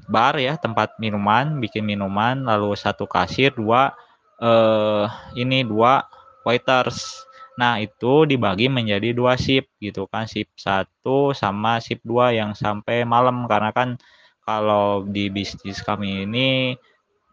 bar 0.08 0.36
ya 0.36 0.60
tempat 0.60 1.00
minuman, 1.00 1.56
bikin 1.56 1.88
minuman, 1.88 2.44
lalu 2.44 2.76
satu 2.76 3.08
kasir, 3.08 3.56
dua 3.56 3.96
eh, 4.36 5.06
ini 5.40 5.64
dua 5.64 6.04
waiters. 6.44 7.24
Nah 7.56 7.80
itu 7.80 8.28
dibagi 8.28 8.68
menjadi 8.68 9.16
dua 9.16 9.40
shift 9.40 9.72
gitu 9.80 10.04
kan, 10.12 10.28
shift 10.28 10.52
satu 10.60 11.32
sama 11.32 11.80
shift 11.80 12.04
dua 12.04 12.36
yang 12.36 12.52
sampai 12.52 13.08
malam 13.08 13.48
karena 13.48 13.72
kan 13.72 13.96
kalau 14.44 15.06
di 15.06 15.30
bisnis 15.32 15.80
kami 15.80 16.26
ini 16.26 16.76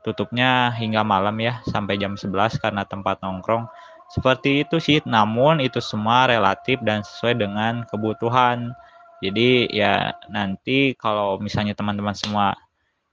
tutupnya 0.06 0.72
hingga 0.72 1.04
malam 1.04 1.36
ya 1.44 1.60
sampai 1.68 2.00
jam 2.00 2.16
11 2.16 2.62
karena 2.64 2.88
tempat 2.88 3.20
nongkrong 3.20 3.68
seperti 4.10 4.66
itu 4.66 4.82
sih, 4.82 4.98
namun 5.06 5.62
itu 5.62 5.78
semua 5.78 6.26
relatif 6.26 6.82
dan 6.82 7.06
sesuai 7.06 7.38
dengan 7.38 7.86
kebutuhan. 7.86 8.74
Jadi 9.22 9.70
ya 9.70 10.18
nanti 10.32 10.98
kalau 10.98 11.38
misalnya 11.38 11.78
teman-teman 11.78 12.18
semua 12.18 12.58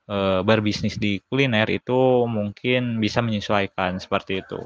e, 0.09 0.41
berbisnis 0.41 0.97
di 0.97 1.21
kuliner 1.29 1.69
itu 1.69 2.25
mungkin 2.25 2.97
bisa 3.03 3.21
menyesuaikan 3.21 4.01
seperti 4.01 4.41
itu. 4.41 4.61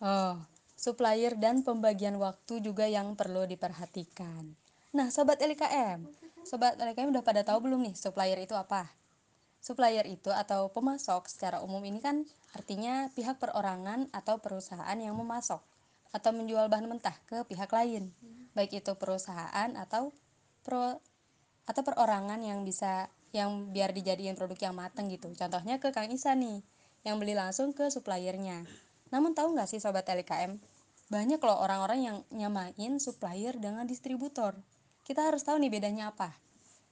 Oh, 0.00 0.40
supplier 0.78 1.36
dan 1.36 1.60
pembagian 1.60 2.16
waktu 2.16 2.64
juga 2.64 2.88
yang 2.88 3.12
perlu 3.12 3.44
diperhatikan. 3.44 4.56
Nah, 4.96 5.12
sobat 5.12 5.44
LKM, 5.44 6.08
sobat 6.42 6.80
LKM 6.80 7.12
udah 7.12 7.22
pada 7.22 7.44
tahu 7.44 7.68
belum 7.68 7.84
nih 7.84 7.94
supplier 7.94 8.40
itu 8.40 8.56
apa? 8.56 8.88
Supplier 9.60 10.08
itu 10.08 10.32
atau 10.32 10.72
pemasok 10.72 11.28
secara 11.28 11.60
umum 11.60 11.84
ini 11.84 12.00
kan 12.00 12.24
artinya 12.56 13.12
pihak 13.12 13.36
perorangan 13.36 14.08
atau 14.10 14.40
perusahaan 14.40 14.96
yang 14.96 15.12
memasok 15.20 15.60
atau 16.10 16.30
menjual 16.34 16.66
bahan 16.66 16.90
mentah 16.90 17.14
ke 17.28 17.46
pihak 17.46 17.70
lain, 17.70 18.10
baik 18.56 18.82
itu 18.82 18.92
perusahaan 18.98 19.70
atau 19.78 20.10
pro 20.66 20.98
atau 21.68 21.82
perorangan 21.86 22.42
yang 22.42 22.66
bisa 22.66 23.06
yang 23.30 23.70
biar 23.70 23.94
dijadiin 23.94 24.34
produk 24.34 24.70
yang 24.70 24.74
mateng 24.74 25.06
gitu. 25.06 25.30
Contohnya 25.30 25.78
ke 25.78 25.94
Kang 25.94 26.10
Isa 26.10 26.34
nih, 26.34 26.66
yang 27.06 27.22
beli 27.22 27.38
langsung 27.38 27.70
ke 27.70 27.86
suppliernya. 27.86 28.66
Namun 29.14 29.38
tahu 29.38 29.54
nggak 29.54 29.70
sih 29.70 29.78
sobat 29.78 30.02
LKM, 30.10 30.58
banyak 31.10 31.38
loh 31.38 31.58
orang-orang 31.62 32.00
yang 32.02 32.16
nyamain 32.34 32.98
supplier 32.98 33.54
dengan 33.54 33.86
distributor. 33.86 34.58
Kita 35.06 35.30
harus 35.30 35.46
tahu 35.46 35.62
nih 35.62 35.70
bedanya 35.70 36.10
apa. 36.10 36.34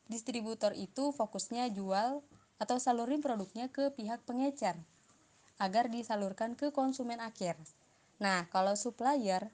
Distributor 0.06 0.78
itu 0.78 1.10
fokusnya 1.10 1.74
jual 1.74 2.22
atau 2.58 2.76
salurin 2.82 3.22
produknya 3.22 3.70
ke 3.70 3.94
pihak 3.94 4.22
pengecer 4.26 4.74
agar 5.58 5.90
disalurkan 5.90 6.54
ke 6.54 6.70
konsumen 6.70 7.18
akhir. 7.18 7.58
Nah, 8.22 8.46
kalau 8.50 8.74
supplier 8.74 9.50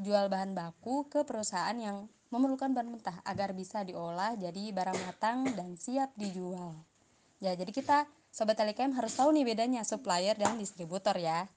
jual 0.00 0.32
bahan 0.32 0.56
baku 0.56 1.08
ke 1.12 1.24
perusahaan 1.28 1.76
yang 1.76 2.08
memerlukan 2.32 2.72
bahan 2.72 2.88
mentah 2.88 3.18
agar 3.28 3.52
bisa 3.52 3.84
diolah 3.84 4.36
jadi 4.36 4.72
barang 4.72 4.98
matang 5.04 5.44
dan 5.52 5.76
siap 5.76 6.12
dijual. 6.16 6.76
Ya, 7.40 7.56
jadi 7.56 7.72
kita 7.72 8.08
sobat 8.32 8.56
Telekem 8.56 8.92
harus 8.96 9.16
tahu 9.16 9.32
nih 9.32 9.44
bedanya 9.44 9.82
supplier 9.84 10.36
dan 10.36 10.56
distributor 10.56 11.16
ya. 11.16 11.48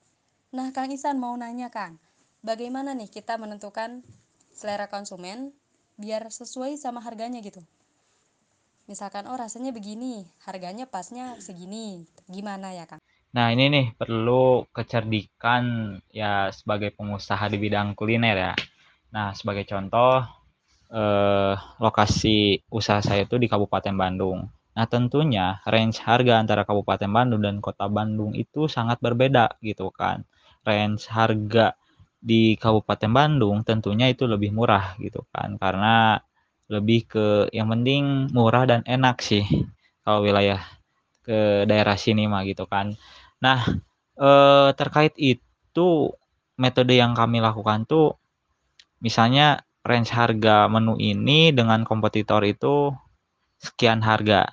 Nah, 0.51 0.71
Kang 0.75 0.91
Isan 0.91 1.19
mau 1.19 1.35
nanya 1.35 1.69
Kang, 1.69 1.99
bagaimana 2.41 2.95
nih 2.95 3.11
kita 3.11 3.39
menentukan 3.39 4.03
selera 4.51 4.87
konsumen 4.89 5.51
biar 5.99 6.27
sesuai 6.29 6.75
sama 6.79 7.03
harganya 7.03 7.39
gitu? 7.39 7.61
Misalkan 8.93 9.25
oh 9.25 9.33
rasanya 9.33 9.73
begini 9.73 10.21
harganya 10.45 10.85
pasnya 10.85 11.33
segini 11.41 12.05
gimana 12.29 12.69
ya 12.77 12.85
kang 12.85 13.01
Nah, 13.33 13.49
ini 13.49 13.65
nih 13.73 13.87
perlu 13.97 14.69
kecerdikan 14.69 15.97
ya 16.13 16.53
sebagai 16.53 16.93
pengusaha 16.93 17.49
di 17.49 17.57
bidang 17.57 17.97
kuliner 17.97 18.37
ya. 18.37 18.53
Nah, 19.09 19.33
sebagai 19.33 19.65
contoh 19.65 20.21
eh, 20.93 21.53
lokasi 21.81 22.61
usaha 22.69 23.01
saya 23.01 23.25
itu 23.25 23.41
di 23.41 23.49
Kabupaten 23.49 23.97
Bandung. 23.97 24.45
Nah, 24.77 24.85
tentunya 24.85 25.57
range 25.65 25.97
harga 26.05 26.37
antara 26.37 26.61
Kabupaten 26.61 27.09
Bandung 27.09 27.41
dan 27.41 27.57
Kota 27.57 27.89
Bandung 27.89 28.37
itu 28.37 28.69
sangat 28.69 29.01
berbeda 29.01 29.57
gitu 29.65 29.89
kan. 29.89 30.21
Range 30.61 31.01
harga 31.09 31.73
di 32.21 32.53
Kabupaten 32.53 33.09
Bandung 33.09 33.65
tentunya 33.65 34.13
itu 34.13 34.29
lebih 34.29 34.53
murah 34.53 34.93
gitu 35.01 35.25
kan, 35.33 35.57
karena 35.57 36.21
lebih 36.73 36.99
ke 37.11 37.25
yang 37.55 37.69
penting 37.73 38.29
murah 38.35 38.65
dan 38.71 38.81
enak 38.89 39.21
sih 39.21 39.45
kalau 40.03 40.25
wilayah 40.25 40.61
ke 41.25 41.63
daerah 41.69 41.97
sini 41.99 42.25
mah 42.31 42.43
gitu 42.49 42.65
kan. 42.69 42.95
Nah, 43.45 43.59
eee, 44.19 44.69
terkait 44.79 45.13
itu 45.19 45.89
metode 46.59 46.93
yang 46.97 47.13
kami 47.17 47.39
lakukan 47.43 47.85
tuh 47.89 48.17
misalnya 49.03 49.61
range 49.85 50.11
harga 50.15 50.67
menu 50.71 50.95
ini 51.01 51.51
dengan 51.55 51.83
kompetitor 51.87 52.41
itu 52.47 52.91
sekian 53.61 54.01
harga. 54.05 54.49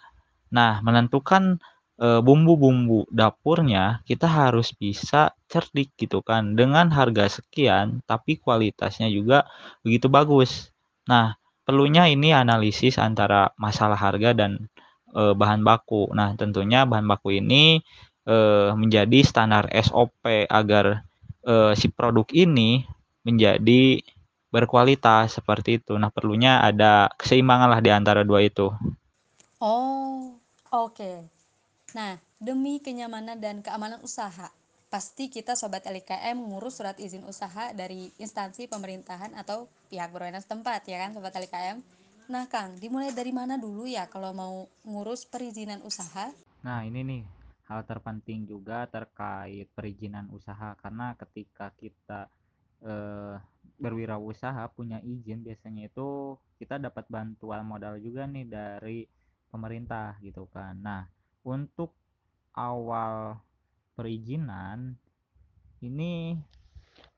Nah, 0.54 0.80
menentukan, 0.86 1.58
eee, 2.02 2.20
bumbu-bumbu 2.24 3.08
dapurnya 3.12 4.02
kita 4.08 4.26
harus 4.30 4.72
bisa 4.76 5.32
cerdik 5.52 5.92
gitu 6.00 6.20
kan, 6.26 6.54
dengan 6.58 6.90
harga 6.94 7.26
sekian 7.42 8.02
tapi 8.08 8.38
kualitasnya 8.42 9.08
juga 9.12 9.46
begitu 9.86 10.08
bagus. 10.12 10.70
Nah, 11.10 11.39
perlunya 11.70 12.10
ini 12.10 12.34
analisis 12.34 12.98
antara 12.98 13.54
masalah 13.54 13.94
harga 13.94 14.34
dan, 14.34 14.66
eee, 15.14 15.32
bahan 15.38 15.62
baku. 15.62 16.10
Nah, 16.18 16.34
tentunya 16.34 16.82
bahan 16.82 17.06
baku 17.06 17.38
ini, 17.38 17.78
eee, 18.26 18.74
menjadi 18.74 19.18
standar 19.22 19.70
SOP 19.70 20.50
agar, 20.50 21.06
eee, 21.46 21.72
si 21.78 21.86
produk 21.94 22.26
ini 22.34 22.82
menjadi 23.22 24.02
berkualitas, 24.50 25.38
seperti 25.38 25.78
itu. 25.78 25.94
Nah, 25.94 26.10
perlunya 26.10 26.58
ada 26.58 27.06
keseimbanganlah 27.14 27.78
di 27.78 27.90
antara 27.94 28.26
dua 28.26 28.42
itu. 28.42 28.74
Oh, 29.62 30.34
oke. 30.74 31.12
Nah, 31.94 32.18
demi 32.42 32.82
kenyamanan 32.82 33.38
dan 33.38 33.62
keamanan 33.62 34.02
usaha, 34.02 34.50
pasti 34.90 35.30
kita 35.30 35.54
Sobat 35.54 35.86
LKM 35.86 36.34
ngurus 36.34 36.82
surat 36.82 36.98
izin 36.98 37.22
usaha 37.22 37.70
dari 37.70 38.10
instansi 38.18 38.66
pemerintahan 38.66 39.38
atau 39.38 39.70
pihak 39.86 40.10
berwenang 40.10 40.42
setempat, 40.42 40.82
ya 40.90 40.98
kan 40.98 41.14
Sobat 41.14 41.30
LKM? 41.38 41.78
Nah, 42.26 42.50
Kang, 42.50 42.74
dimulai 42.74 43.14
dari 43.14 43.30
mana 43.30 43.54
dulu 43.54 43.86
ya 43.86 44.10
kalau 44.10 44.34
mau 44.34 44.66
ngurus 44.82 45.30
perizinan 45.30 45.78
usaha? 45.86 46.34
Nah, 46.66 46.82
ini 46.82 47.06
nih 47.06 47.22
hal 47.70 47.86
terpenting 47.86 48.50
juga 48.50 48.90
terkait 48.90 49.70
perizinan 49.78 50.26
usaha 50.34 50.74
karena 50.82 51.14
ketika 51.14 51.70
kita 51.78 52.26
eh, 52.82 53.38
berwirausaha 53.78 54.74
punya 54.74 54.98
izin 55.06 55.46
biasanya 55.46 55.86
itu 55.86 56.34
kita 56.58 56.82
dapat 56.82 57.06
bantuan 57.06 57.62
modal 57.62 57.94
juga 58.02 58.26
nih 58.26 58.46
dari 58.46 59.06
pemerintah 59.54 60.18
gitu 60.18 60.50
kan. 60.50 60.74
Nah, 60.82 61.06
untuk 61.46 61.94
awal 62.58 63.38
perizinan 63.94 64.96
ini 65.80 66.36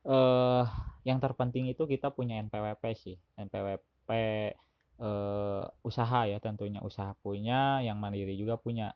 eh 0.02 0.67
yang 1.02 1.19
terpenting 1.19 1.67
itu 1.71 1.83
kita 1.87 2.14
punya 2.14 2.38
NPWP 2.43 2.85
sih. 2.95 3.17
NPWP 3.38 4.11
eh, 5.02 5.64
usaha 5.83 6.21
ya 6.31 6.38
tentunya 6.38 6.79
usaha 6.83 7.12
punya, 7.23 7.83
yang 7.83 7.99
mandiri 7.99 8.35
juga 8.38 8.55
punya. 8.59 8.95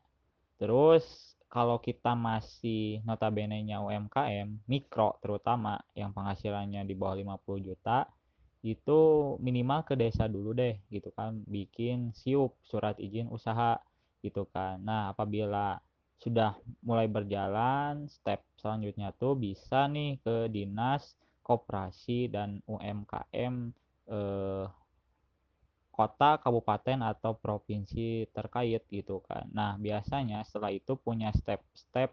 Terus 0.60 1.34
kalau 1.50 1.78
kita 1.78 2.14
masih 2.14 3.02
notabene-nya 3.06 3.82
UMKM, 3.82 4.66
mikro 4.66 5.18
terutama 5.22 5.78
yang 5.94 6.10
penghasilannya 6.10 6.82
di 6.86 6.94
bawah 6.98 7.16
50 7.38 7.58
juta, 7.62 8.06
itu 8.66 9.00
minimal 9.38 9.86
ke 9.86 9.94
desa 9.94 10.26
dulu 10.26 10.50
deh 10.56 10.74
gitu 10.90 11.14
kan, 11.14 11.38
bikin 11.46 12.10
SIUP, 12.14 12.58
surat 12.66 12.98
izin 12.98 13.30
usaha 13.30 13.78
gitu 14.22 14.46
kan. 14.50 14.82
Nah, 14.82 15.14
apabila 15.14 15.78
sudah 16.20 16.56
mulai 16.82 17.06
berjalan, 17.06 18.08
step 18.08 18.40
selanjutnya 18.56 19.12
tuh 19.14 19.36
bisa 19.36 19.86
nih 19.86 20.18
ke 20.24 20.48
dinas 20.48 21.14
koperasi 21.46 22.26
dan 22.32 22.58
UMKM 22.66 23.54
eh, 24.10 24.66
kota, 25.96 26.36
kabupaten, 26.36 27.00
atau 27.00 27.32
provinsi 27.40 28.28
terkait 28.36 28.84
gitu 28.92 29.24
kan. 29.24 29.48
Nah, 29.48 29.80
biasanya 29.80 30.44
setelah 30.44 30.74
itu 30.74 30.92
punya 31.00 31.32
step-step 31.32 32.12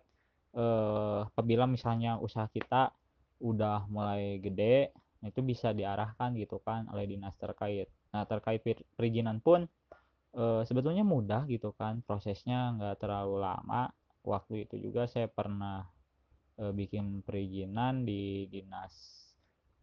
eh, 0.56 1.20
apabila 1.28 1.68
misalnya 1.68 2.16
usaha 2.22 2.48
kita 2.48 2.96
udah 3.44 3.90
mulai 3.92 4.40
gede, 4.40 4.96
itu 5.24 5.40
bisa 5.44 5.72
diarahkan 5.72 6.36
gitu 6.36 6.60
kan 6.64 6.88
oleh 6.92 7.08
dinas 7.08 7.36
terkait. 7.36 7.92
Nah, 8.16 8.24
terkait 8.24 8.64
perizinan 8.96 9.44
pun 9.44 9.68
eh, 10.34 10.62
sebetulnya 10.68 11.06
mudah 11.06 11.46
gitu 11.50 11.74
kan, 11.78 12.02
prosesnya 12.06 12.74
nggak 12.78 13.02
terlalu 13.02 13.42
lama. 13.42 13.90
Waktu 14.24 14.68
itu 14.68 14.76
juga 14.80 15.06
saya 15.10 15.28
pernah 15.30 15.86
eh, 16.60 16.74
bikin 16.74 17.22
perizinan 17.26 18.06
di 18.06 18.48
dinas 18.50 19.24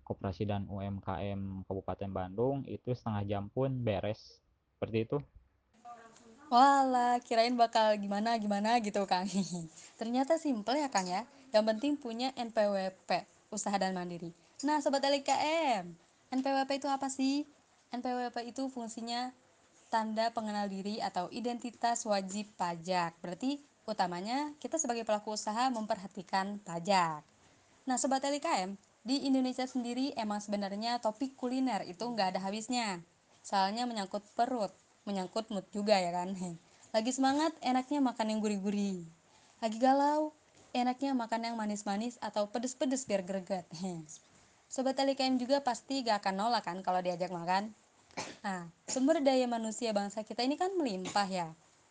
Koperasi 0.04 0.42
dan 0.42 0.66
UMKM 0.66 1.62
Kabupaten 1.70 2.10
Bandung 2.10 2.66
itu 2.66 2.90
setengah 2.90 3.22
jam 3.30 3.44
pun 3.46 3.70
beres 3.78 4.42
seperti 4.74 5.06
itu 5.06 5.18
Walah, 6.50 7.22
kirain 7.22 7.54
bakal 7.54 7.94
gimana 7.94 8.34
gimana 8.34 8.82
gitu 8.82 9.06
Kang. 9.06 9.22
Ternyata 10.02 10.34
simple 10.34 10.82
ya 10.82 10.90
Kang 10.90 11.06
ya. 11.06 11.22
Yang 11.54 11.64
penting 11.70 11.92
punya 11.94 12.34
NPWP, 12.34 13.06
usaha 13.54 13.78
dan 13.78 13.94
mandiri. 13.94 14.34
Nah, 14.66 14.82
sobat 14.82 14.98
LKM, 15.06 15.86
NPWP 16.34 16.70
itu 16.82 16.90
apa 16.90 17.06
sih? 17.06 17.46
NPWP 17.94 18.50
itu 18.50 18.66
fungsinya 18.66 19.30
tanda 19.90 20.30
pengenal 20.30 20.70
diri 20.70 21.02
atau 21.02 21.26
identitas 21.34 22.06
wajib 22.06 22.46
pajak. 22.54 23.18
Berarti 23.18 23.58
utamanya 23.84 24.54
kita 24.62 24.78
sebagai 24.78 25.02
pelaku 25.02 25.34
usaha 25.34 25.66
memperhatikan 25.68 26.62
pajak. 26.62 27.26
Nah, 27.90 27.98
Sobat 27.98 28.22
LKM, 28.22 28.78
di 29.02 29.26
Indonesia 29.26 29.66
sendiri 29.66 30.14
emang 30.14 30.38
sebenarnya 30.38 31.02
topik 31.02 31.34
kuliner 31.34 31.82
itu 31.90 32.06
nggak 32.06 32.38
ada 32.38 32.40
habisnya. 32.46 33.02
Soalnya 33.42 33.84
menyangkut 33.90 34.22
perut, 34.38 34.70
menyangkut 35.02 35.50
mood 35.50 35.66
juga 35.74 35.98
ya 35.98 36.14
kan. 36.14 36.30
Lagi 36.94 37.10
semangat, 37.10 37.50
enaknya 37.58 37.98
makan 37.98 38.26
yang 38.30 38.38
gurih-gurih. 38.38 39.02
Lagi 39.58 39.78
galau, 39.82 40.30
enaknya 40.70 41.18
makan 41.18 41.50
yang 41.50 41.56
manis-manis 41.58 42.14
atau 42.22 42.46
pedes-pedes 42.46 43.08
biar 43.10 43.26
greget. 43.26 43.66
Sobat 44.70 44.94
LKM 44.94 45.34
juga 45.34 45.66
pasti 45.66 46.06
gak 46.06 46.22
akan 46.22 46.34
nolak 46.46 46.62
kan 46.62 46.78
kalau 46.86 47.02
diajak 47.02 47.34
makan. 47.34 47.74
Nah, 48.40 48.68
sumber 48.88 49.20
daya 49.20 49.44
manusia 49.44 49.92
bangsa 49.92 50.24
kita 50.24 50.40
ini 50.40 50.56
kan 50.56 50.72
melimpah 50.72 51.28
ya. 51.28 51.48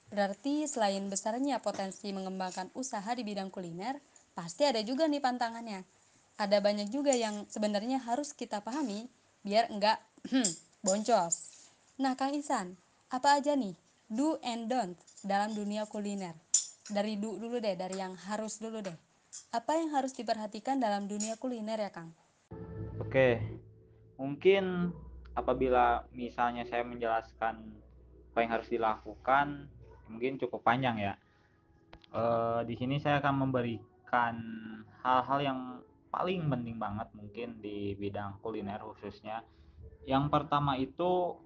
Berarti 0.09 0.65
selain 0.65 1.05
besarnya 1.05 1.61
potensi 1.61 2.09
mengembangkan 2.09 2.73
usaha 2.73 3.13
di 3.13 3.21
bidang 3.21 3.53
kuliner, 3.53 4.01
pasti 4.33 4.65
ada 4.65 4.81
juga 4.81 5.05
nih 5.05 5.21
pantangannya. 5.21 5.85
Ada 6.41 6.57
banyak 6.57 6.89
juga 6.89 7.13
yang 7.13 7.45
sebenarnya 7.45 8.01
harus 8.01 8.33
kita 8.33 8.65
pahami 8.65 9.05
biar 9.45 9.69
enggak 9.69 10.01
boncos. 10.81 11.61
Nah, 12.01 12.17
Kang 12.17 12.33
Isan, 12.33 12.73
apa 13.13 13.37
aja 13.37 13.53
nih 13.53 13.75
do 14.09 14.41
and 14.41 14.71
don't 14.71 14.97
dalam 15.21 15.53
dunia 15.53 15.85
kuliner? 15.85 16.33
Dari 16.89 17.21
do 17.21 17.37
dulu 17.37 17.61
deh, 17.61 17.77
dari 17.77 18.01
yang 18.01 18.17
harus 18.17 18.57
dulu 18.57 18.81
deh. 18.81 18.97
Apa 19.53 19.77
yang 19.77 19.93
harus 19.93 20.17
diperhatikan 20.17 20.81
dalam 20.81 21.05
dunia 21.05 21.37
kuliner 21.37 21.77
ya, 21.77 21.91
Kang? 21.93 22.09
Oke, 22.97 23.37
mungkin 24.17 24.89
apabila 25.39 26.03
misalnya 26.11 26.67
saya 26.67 26.83
menjelaskan 26.83 27.55
apa 28.29 28.37
yang 28.43 28.51
harus 28.51 28.69
dilakukan, 28.69 29.71
mungkin 30.11 30.37
cukup 30.37 30.61
panjang 30.61 30.99
ya. 30.99 31.13
E, 32.11 32.23
di 32.67 32.75
sini 32.75 32.99
saya 32.99 33.23
akan 33.23 33.47
memberikan 33.47 34.35
hal-hal 35.01 35.39
yang 35.39 35.59
paling 36.09 36.49
penting 36.49 36.77
banget 36.77 37.07
mungkin 37.15 37.57
di 37.63 37.95
bidang 37.95 38.41
kuliner 38.43 38.81
khususnya. 38.83 39.45
Yang 40.03 40.25
pertama 40.27 40.75
itu 40.77 41.37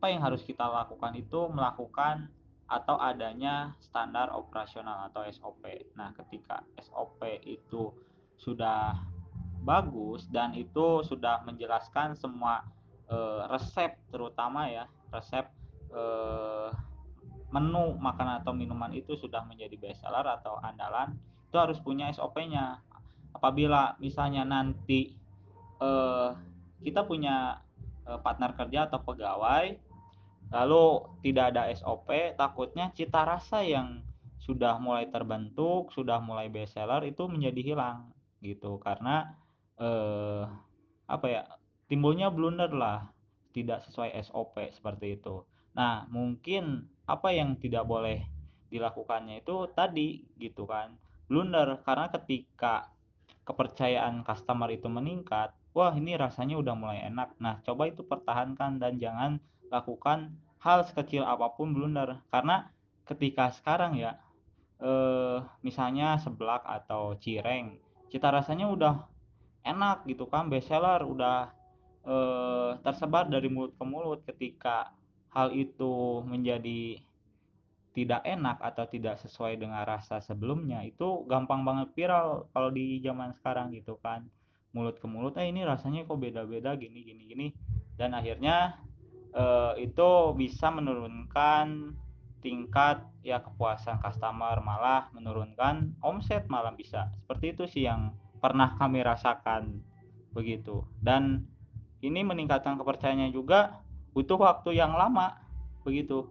apa 0.00 0.06
yang 0.08 0.24
harus 0.24 0.40
kita 0.44 0.64
lakukan 0.64 1.12
itu 1.12 1.40
melakukan 1.52 2.32
atau 2.70 2.96
adanya 2.96 3.74
standar 3.82 4.30
operasional 4.30 5.10
atau 5.10 5.26
SOP. 5.28 5.92
Nah, 5.98 6.14
ketika 6.14 6.62
SOP 6.80 7.20
itu 7.42 7.90
sudah 8.38 8.96
bagus 9.60 10.24
dan 10.32 10.56
itu 10.56 11.04
sudah 11.04 11.44
menjelaskan 11.44 12.16
semua 12.16 12.64
e, 13.10 13.18
resep 13.50 13.98
terutama 14.14 14.70
ya, 14.70 14.86
resep 15.10 15.50
e, 15.90 16.02
menu 17.50 17.98
makanan 17.98 18.46
atau 18.46 18.54
minuman 18.54 18.94
itu 18.94 19.18
sudah 19.18 19.42
menjadi 19.42 19.74
best 19.74 20.06
seller 20.06 20.22
atau 20.22 20.62
andalan, 20.62 21.18
itu 21.50 21.56
harus 21.58 21.82
punya 21.82 22.06
SOP-nya. 22.14 22.78
Apabila 23.34 23.98
misalnya 23.98 24.46
nanti 24.46 25.14
eh, 25.82 26.30
kita 26.82 27.02
punya 27.06 27.58
eh, 28.06 28.18
partner 28.22 28.54
kerja 28.54 28.86
atau 28.86 29.02
pegawai, 29.02 29.74
lalu 30.54 30.84
tidak 31.26 31.54
ada 31.54 31.70
SOP, 31.74 32.38
takutnya 32.38 32.94
cita 32.94 33.26
rasa 33.26 33.66
yang 33.66 34.02
sudah 34.38 34.78
mulai 34.78 35.10
terbentuk, 35.10 35.90
sudah 35.90 36.22
mulai 36.22 36.46
best 36.50 36.78
seller 36.78 37.02
itu 37.06 37.26
menjadi 37.26 37.74
hilang 37.74 38.14
gitu 38.40 38.78
karena 38.80 39.36
eh, 39.76 40.46
apa 41.10 41.26
ya 41.26 41.42
timbulnya 41.90 42.30
blunder 42.30 42.70
lah 42.70 43.10
tidak 43.50 43.82
sesuai 43.90 44.14
SOP 44.22 44.70
seperti 44.70 45.18
itu. 45.18 45.42
Nah 45.74 46.06
mungkin 46.06 46.86
apa 47.10 47.34
yang 47.34 47.58
tidak 47.58 47.82
boleh 47.90 48.22
dilakukannya 48.70 49.42
itu 49.42 49.66
tadi 49.74 50.22
gitu 50.38 50.62
kan 50.62 50.94
blunder 51.26 51.82
karena 51.82 52.06
ketika 52.14 52.86
kepercayaan 53.50 54.22
customer 54.22 54.70
itu 54.70 54.86
meningkat, 54.86 55.50
wah 55.74 55.90
ini 55.94 56.14
rasanya 56.14 56.58
udah 56.58 56.74
mulai 56.78 57.02
enak. 57.06 57.34
Nah, 57.42 57.58
coba 57.66 57.90
itu 57.90 58.06
pertahankan 58.06 58.78
dan 58.78 58.98
jangan 59.02 59.42
lakukan 59.70 60.34
hal 60.62 60.86
sekecil 60.86 61.26
apa 61.26 61.50
pun 61.54 61.74
blunder. 61.74 62.18
Karena 62.30 62.70
ketika 63.06 63.50
sekarang 63.50 63.98
ya, 63.98 64.18
eh, 64.78 65.38
misalnya 65.66 66.18
seblak 66.22 66.62
atau 66.62 67.18
cireng, 67.18 67.78
cita 68.06 68.30
rasanya 68.30 68.70
udah 68.70 68.94
enak 69.66 70.06
gitu 70.06 70.30
kan, 70.30 70.46
bestseller, 70.46 71.02
udah 71.02 71.50
eh, 72.06 72.70
tersebar 72.80 73.28
dari 73.28 73.48
mulut 73.52 73.74
ke 73.76 73.84
mulut. 73.84 74.20
Ketika 74.24 74.92
hal 75.30 75.54
itu 75.54 76.24
menjadi 76.26 76.98
tidak 77.90 78.22
enak 78.22 78.62
atau 78.62 78.86
tidak 78.86 79.18
sesuai 79.18 79.58
dengan 79.58 79.82
rasa 79.82 80.22
sebelumnya 80.22 80.86
itu 80.86 81.26
gampang 81.26 81.66
banget 81.66 81.90
viral 81.98 82.46
kalau 82.54 82.70
di 82.70 83.02
zaman 83.02 83.34
sekarang 83.34 83.74
gitu 83.74 83.98
kan. 83.98 84.26
Mulut 84.70 85.02
ke 85.02 85.06
mulut 85.10 85.34
eh 85.34 85.50
ini 85.50 85.66
rasanya 85.66 86.06
kok 86.06 86.22
beda-beda 86.22 86.78
gini 86.78 87.02
gini 87.02 87.22
gini. 87.26 87.46
Dan 87.98 88.14
akhirnya 88.14 88.78
eh, 89.34 89.74
itu 89.82 90.10
bisa 90.38 90.70
menurunkan 90.70 91.98
tingkat 92.40 93.04
ya 93.20 93.44
kepuasan 93.44 94.00
customer 94.00 94.56
malah 94.64 95.12
menurunkan 95.12 95.92
omset 96.00 96.48
malah 96.48 96.72
bisa. 96.72 97.12
Seperti 97.24 97.46
itu 97.52 97.64
sih 97.68 97.82
yang 97.84 98.16
pernah 98.40 98.74
kami 98.80 99.04
rasakan 99.04 99.84
begitu. 100.32 100.86
Dan 101.02 101.44
ini 102.00 102.20
meningkatkan 102.24 102.76
kepercayaannya 102.80 103.32
juga 103.32 103.80
butuh 104.16 104.40
waktu 104.40 104.76
yang 104.80 104.96
lama 104.96 105.36
begitu 105.84 106.28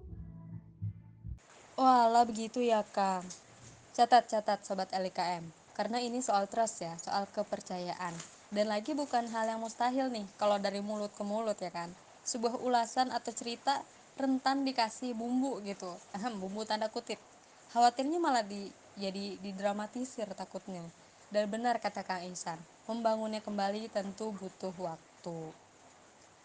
Walah 1.79 2.27
begitu 2.27 2.60
ya 2.60 2.84
Kang. 2.91 3.23
Catat-catat 3.95 4.67
Sobat 4.67 4.91
LKM. 4.91 5.47
Karena 5.71 6.03
ini 6.03 6.19
soal 6.19 6.43
trust 6.51 6.84
ya, 6.84 6.91
soal 6.99 7.23
kepercayaan. 7.32 8.12
Dan 8.51 8.67
lagi 8.67 8.91
bukan 8.91 9.23
hal 9.32 9.47
yang 9.47 9.63
mustahil 9.63 10.12
nih, 10.12 10.27
kalau 10.36 10.60
dari 10.60 10.84
mulut 10.84 11.08
ke 11.15 11.23
mulut 11.23 11.55
ya 11.55 11.71
kan. 11.71 11.88
Sebuah 12.27 12.60
ulasan 12.60 13.15
atau 13.15 13.32
cerita 13.32 13.79
rentan 14.19 14.67
dikasih 14.67 15.15
bumbu 15.15 15.63
gitu. 15.63 15.88
Bumbu 16.36 16.67
tanda 16.67 16.91
kutip. 16.91 17.15
Khawatirnya 17.71 18.19
malah 18.19 18.43
di, 18.43 18.67
jadi 18.99 19.39
didramatisir 19.39 20.27
takutnya. 20.36 20.84
Dan 21.32 21.47
benar 21.47 21.79
kata 21.79 22.03
Kang 22.03 22.27
Ihsan, 22.27 22.60
membangunnya 22.91 23.39
kembali 23.39 23.88
tentu 23.88 24.36
butuh 24.36 24.75
waktu. 24.75 25.09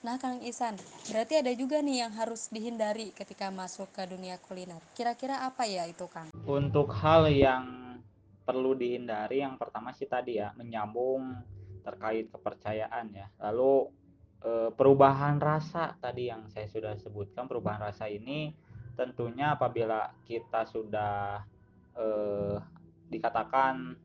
Nah, 0.04 0.20
Kang 0.20 0.36
Isan, 0.44 0.76
berarti 1.08 1.40
ada 1.40 1.48
juga 1.56 1.80
nih 1.80 2.04
yang 2.04 2.12
harus 2.12 2.52
dihindari 2.52 3.08
ketika 3.16 3.48
masuk 3.48 3.88
ke 3.88 4.04
dunia 4.04 4.36
kuliner. 4.36 4.76
Kira-kira 4.92 5.48
apa 5.48 5.64
ya 5.64 5.88
itu, 5.88 6.04
Kang? 6.12 6.28
Untuk 6.44 6.92
hal 6.92 7.32
yang 7.32 7.96
perlu 8.44 8.76
dihindari, 8.76 9.40
yang 9.40 9.56
pertama 9.56 9.96
sih 9.96 10.04
tadi 10.04 10.36
ya, 10.36 10.52
menyambung 10.60 11.40
terkait 11.80 12.28
kepercayaan 12.28 13.16
ya. 13.16 13.32
Lalu 13.48 13.88
eh, 14.44 14.70
perubahan 14.76 15.40
rasa 15.40 15.96
tadi 15.96 16.28
yang 16.28 16.52
saya 16.52 16.68
sudah 16.68 17.00
sebutkan, 17.00 17.48
perubahan 17.48 17.88
rasa 17.88 18.04
ini 18.04 18.52
tentunya 19.00 19.56
apabila 19.56 20.12
kita 20.28 20.68
sudah 20.68 21.40
eh, 21.96 22.56
dikatakan 23.08 23.96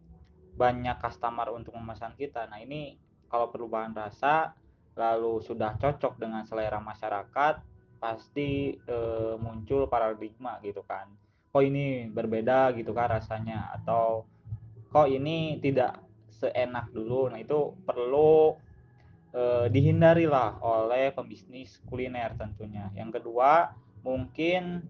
banyak 0.56 0.96
customer 1.04 1.52
untuk 1.52 1.76
memesan 1.76 2.16
kita. 2.16 2.48
Nah, 2.48 2.64
ini 2.64 2.96
kalau 3.30 3.54
perubahan 3.54 3.94
rasa 3.94 4.58
lalu 5.00 5.40
sudah 5.46 5.80
cocok 5.80 6.20
dengan 6.20 6.44
selera 6.44 6.84
masyarakat, 6.84 7.64
pasti 8.02 8.76
e, 8.76 8.98
muncul 9.40 9.88
paradigma 9.88 10.60
gitu 10.60 10.84
kan. 10.84 11.08
Kok 11.50 11.64
ini 11.64 12.12
berbeda 12.12 12.76
gitu 12.76 12.92
kan 12.92 13.08
rasanya 13.16 13.72
atau 13.80 14.28
kok 14.92 15.08
ini 15.08 15.62
tidak 15.64 16.04
seenak 16.40 16.92
dulu. 16.92 17.32
Nah, 17.32 17.40
itu 17.40 17.76
perlu 17.88 18.60
e, 19.32 19.72
dihindari 19.72 20.26
lah 20.28 20.60
oleh 20.60 21.16
pembisnis 21.16 21.80
kuliner 21.88 22.36
tentunya. 22.36 22.92
Yang 22.96 23.22
kedua, 23.22 23.72
mungkin 24.04 24.84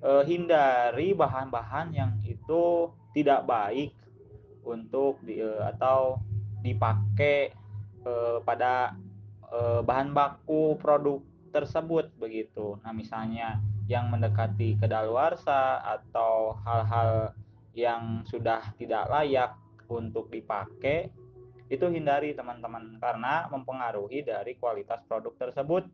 e, 0.00 0.10
hindari 0.28 1.12
bahan-bahan 1.16 1.96
yang 1.96 2.12
itu 2.24 2.92
tidak 3.16 3.44
baik 3.48 3.92
untuk 4.66 5.20
di, 5.24 5.40
e, 5.40 5.50
atau 5.64 6.20
dipakai 6.64 7.54
e, 8.06 8.12
pada 8.46 8.94
eh, 9.50 9.80
bahan 9.82 10.14
baku 10.14 10.78
produk 10.78 11.18
tersebut 11.50 12.14
begitu. 12.20 12.78
Nah, 12.86 12.94
misalnya 12.94 13.58
yang 13.90 14.10
mendekati 14.10 14.78
kedaluarsa 14.78 15.82
atau 15.82 16.58
hal-hal 16.66 17.34
yang 17.76 18.26
sudah 18.26 18.74
tidak 18.80 19.06
layak 19.06 19.54
untuk 19.86 20.26
dipakai 20.32 21.12
itu 21.66 21.86
hindari 21.90 22.34
teman-teman 22.34 22.98
karena 23.02 23.50
mempengaruhi 23.50 24.22
dari 24.22 24.54
kualitas 24.58 25.02
produk 25.06 25.34
tersebut. 25.34 25.86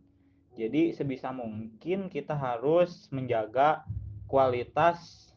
Jadi 0.52 0.92
sebisa 0.92 1.32
mungkin 1.32 2.12
kita 2.12 2.36
harus 2.36 3.08
menjaga 3.08 3.88
kualitas 4.28 5.28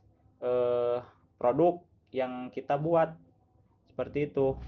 eh, 0.43 0.99
produk 1.39 1.79
yang 2.11 2.51
kita 2.51 2.75
buat 2.79 3.15
seperti 3.91 4.27
itu 4.31 4.59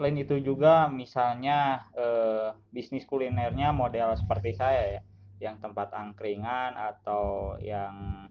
selain 0.00 0.16
itu 0.16 0.40
juga 0.40 0.88
misalnya 0.88 1.84
eh, 1.92 2.56
bisnis 2.72 3.04
kulinernya 3.04 3.68
model 3.68 4.16
seperti 4.16 4.56
saya 4.56 4.96
ya, 4.96 5.02
yang 5.44 5.60
tempat 5.60 5.92
angkringan 5.92 6.72
atau 6.72 7.60
yang 7.60 8.24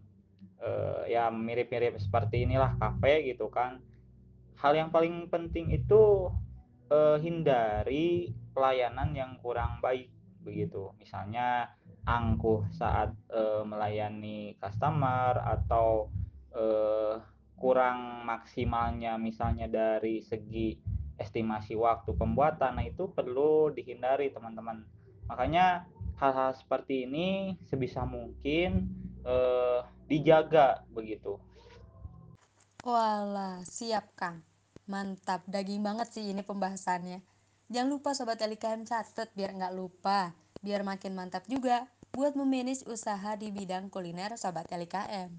eh, 0.57 1.13
ya 1.13 1.29
mirip-mirip 1.29 2.01
seperti 2.01 2.49
inilah 2.49 2.73
kafe 2.81 3.21
gitu 3.29 3.53
kan. 3.53 3.85
Hal 4.57 4.73
yang 4.73 4.89
paling 4.89 5.29
penting 5.29 5.69
itu 5.69 6.33
eh, 6.89 7.21
hindari 7.21 8.33
pelayanan 8.49 9.13
yang 9.13 9.37
kurang 9.37 9.77
baik 9.77 10.09
begitu. 10.41 10.89
Misalnya 10.97 11.69
angkuh 12.01 12.65
saat 12.73 13.13
eh, 13.29 13.61
melayani 13.61 14.57
customer 14.57 15.37
atau 15.37 16.09
eh, 16.49 17.21
kurang 17.61 18.25
maksimalnya 18.25 19.21
misalnya 19.21 19.69
dari 19.69 20.25
segi 20.25 20.88
estimasi 21.19 21.75
waktu 21.75 22.15
pembuatan 22.15 22.79
nah 22.79 22.85
itu 22.87 23.11
perlu 23.11 23.69
dihindari 23.75 24.31
teman-teman 24.33 24.81
makanya 25.27 25.85
hal-hal 26.17 26.55
seperti 26.55 27.05
ini 27.05 27.59
sebisa 27.67 28.07
mungkin 28.07 28.89
eh, 29.27 29.79
dijaga 30.09 30.81
begitu 30.89 31.37
Walah, 32.79 33.59
siap 33.67 34.15
Kang. 34.15 34.39
Mantap, 34.87 35.43
daging 35.51 35.83
banget 35.83 36.15
sih 36.15 36.31
ini 36.31 36.47
pembahasannya. 36.47 37.19
Jangan 37.67 37.89
lupa 37.91 38.15
Sobat 38.15 38.39
LKM 38.39 38.87
catet 38.87 39.29
biar 39.35 39.51
nggak 39.51 39.75
lupa. 39.75 40.31
Biar 40.63 40.87
makin 40.87 41.11
mantap 41.11 41.43
juga 41.51 41.91
buat 42.15 42.39
memanage 42.39 42.87
usaha 42.87 43.35
di 43.35 43.51
bidang 43.51 43.91
kuliner 43.91 44.33
Sobat 44.39 44.71
LKM. 44.71 45.29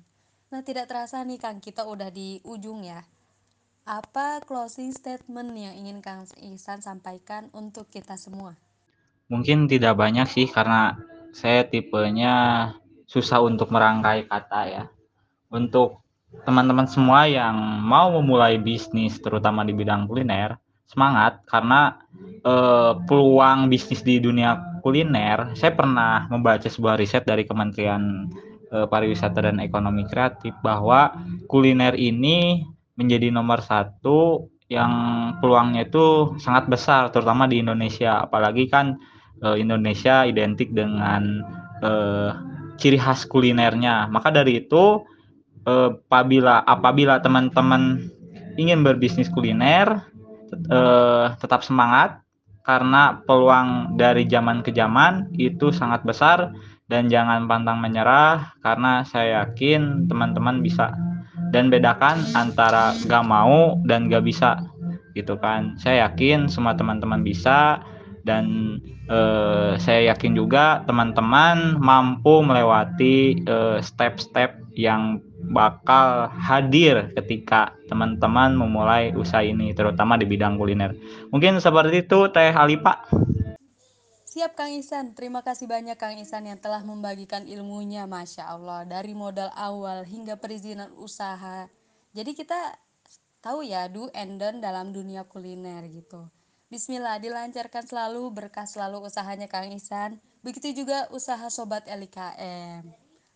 Nah 0.52 0.60
tidak 0.60 0.92
terasa 0.92 1.24
nih 1.24 1.40
Kang, 1.40 1.64
kita 1.64 1.88
udah 1.88 2.12
di 2.12 2.44
ujung 2.44 2.84
ya. 2.84 3.00
Apa 3.88 4.44
closing 4.44 4.92
statement 4.92 5.56
yang 5.56 5.74
ingin 5.74 6.04
Kang 6.04 6.28
Ihsan 6.38 6.84
sampaikan 6.84 7.48
untuk 7.56 7.88
kita 7.88 8.20
semua? 8.20 8.54
Mungkin 9.32 9.70
tidak 9.70 9.96
banyak 9.96 10.26
sih 10.28 10.46
karena 10.50 10.98
saya 11.30 11.64
tipenya 11.64 12.34
susah 13.08 13.40
untuk 13.42 13.72
merangkai 13.72 14.26
kata 14.28 14.60
ya. 14.68 14.84
Untuk 15.50 16.02
teman-teman 16.46 16.86
semua 16.86 17.26
yang 17.26 17.56
mau 17.82 18.14
memulai 18.14 18.58
bisnis 18.60 19.18
terutama 19.18 19.66
di 19.66 19.74
bidang 19.74 20.06
kuliner, 20.06 20.58
semangat 20.86 21.42
karena 21.46 21.98
eh, 22.42 22.92
peluang 23.06 23.70
bisnis 23.70 24.02
di 24.02 24.18
dunia 24.22 24.82
kuliner, 24.82 25.54
saya 25.58 25.74
pernah 25.74 26.26
membaca 26.30 26.66
sebuah 26.66 26.98
riset 26.98 27.26
dari 27.26 27.46
Kementerian 27.46 28.30
eh, 28.70 28.86
Pariwisata 28.86 29.50
dan 29.50 29.58
Ekonomi 29.58 30.06
Kreatif 30.06 30.54
bahwa 30.62 31.14
kuliner 31.46 31.94
ini 31.98 32.66
menjadi 33.00 33.32
nomor 33.32 33.64
satu 33.64 34.52
yang 34.68 34.92
peluangnya 35.40 35.88
itu 35.88 36.36
sangat 36.36 36.68
besar 36.68 37.08
terutama 37.08 37.48
di 37.48 37.64
Indonesia. 37.64 38.28
Apalagi 38.28 38.68
kan 38.68 39.00
uh, 39.40 39.56
Indonesia 39.56 40.28
identik 40.28 40.70
dengan 40.76 41.42
uh, 41.80 42.36
ciri 42.76 43.00
khas 43.00 43.24
kulinernya. 43.24 44.06
Maka 44.12 44.28
dari 44.30 44.62
itu 44.62 45.02
uh, 45.64 45.90
apabila 46.06 46.62
apabila 46.68 47.18
teman-teman 47.18 48.12
ingin 48.60 48.84
berbisnis 48.84 49.32
kuliner 49.32 50.06
uh, 50.70 51.34
tetap 51.40 51.64
semangat 51.64 52.20
karena 52.62 53.24
peluang 53.24 53.96
dari 53.96 54.28
zaman 54.28 54.60
ke 54.62 54.70
zaman 54.70 55.32
itu 55.34 55.72
sangat 55.72 56.04
besar. 56.04 56.52
Dan 56.90 57.06
jangan 57.06 57.46
pantang 57.46 57.78
menyerah 57.78 58.50
karena 58.66 59.06
saya 59.06 59.46
yakin 59.46 60.10
teman-teman 60.10 60.58
bisa 60.58 60.90
dan 61.50 61.68
bedakan 61.68 62.22
antara 62.38 62.94
gak 63.06 63.24
mau 63.26 63.78
dan 63.86 64.10
gak 64.10 64.24
bisa 64.26 64.62
gitu 65.14 65.34
kan 65.38 65.74
saya 65.76 66.08
yakin 66.08 66.46
semua 66.46 66.78
teman-teman 66.78 67.26
bisa 67.26 67.82
dan 68.22 68.78
uh, 69.08 69.74
saya 69.80 70.12
yakin 70.12 70.36
juga 70.36 70.84
teman-teman 70.84 71.80
mampu 71.80 72.44
melewati 72.44 73.42
step-step 73.80 74.50
uh, 74.54 74.60
yang 74.76 75.18
bakal 75.50 76.30
hadir 76.30 77.10
ketika 77.18 77.74
teman-teman 77.90 78.54
memulai 78.54 79.10
usaha 79.16 79.42
ini 79.42 79.74
terutama 79.74 80.14
di 80.14 80.28
bidang 80.28 80.60
kuliner. 80.60 80.94
Mungkin 81.34 81.58
seperti 81.58 82.06
itu 82.06 82.30
Teh 82.30 82.54
Alipa. 82.54 83.08
Siap 84.40 84.56
Kang 84.56 84.72
Isan, 84.72 85.12
terima 85.12 85.44
kasih 85.44 85.68
banyak 85.68 86.00
Kang 86.00 86.16
Isan 86.16 86.48
yang 86.48 86.56
telah 86.56 86.80
membagikan 86.80 87.44
ilmunya. 87.44 88.08
Masya 88.08 88.48
Allah 88.48 88.88
Dari 88.88 89.12
modal 89.12 89.52
awal 89.52 90.08
hingga 90.08 90.40
perizinan 90.40 90.96
usaha. 90.96 91.68
Jadi 92.16 92.32
kita 92.32 92.56
tahu 93.44 93.68
ya 93.68 93.84
do 93.92 94.08
and 94.16 94.40
done 94.40 94.64
dalam 94.64 94.96
dunia 94.96 95.28
kuliner 95.28 95.84
gitu. 95.92 96.24
Bismillah 96.72 97.20
dilancarkan 97.20 97.84
selalu 97.84 98.32
berkah 98.32 98.64
selalu 98.64 99.04
usahanya 99.04 99.44
Kang 99.44 99.76
Isan. 99.76 100.16
Begitu 100.40 100.72
juga 100.72 101.04
usaha 101.12 101.52
Sobat 101.52 101.84
LKM 101.84 102.88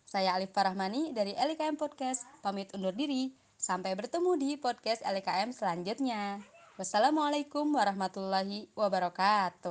Saya 0.09 0.33
Alif 0.41 0.57
Farahmani 0.57 1.13
dari 1.13 1.37
LKM 1.37 1.77
Podcast. 1.77 2.25
Pamit 2.41 2.73
undur 2.73 2.97
diri. 2.97 3.37
Sampai 3.61 3.93
bertemu 3.93 4.41
di 4.41 4.57
podcast 4.57 5.05
LKM 5.05 5.53
selanjutnya. 5.53 6.41
Wassalamualaikum 6.81 7.71
warahmatullahi 7.77 8.73
wabarakatuh 8.73 9.71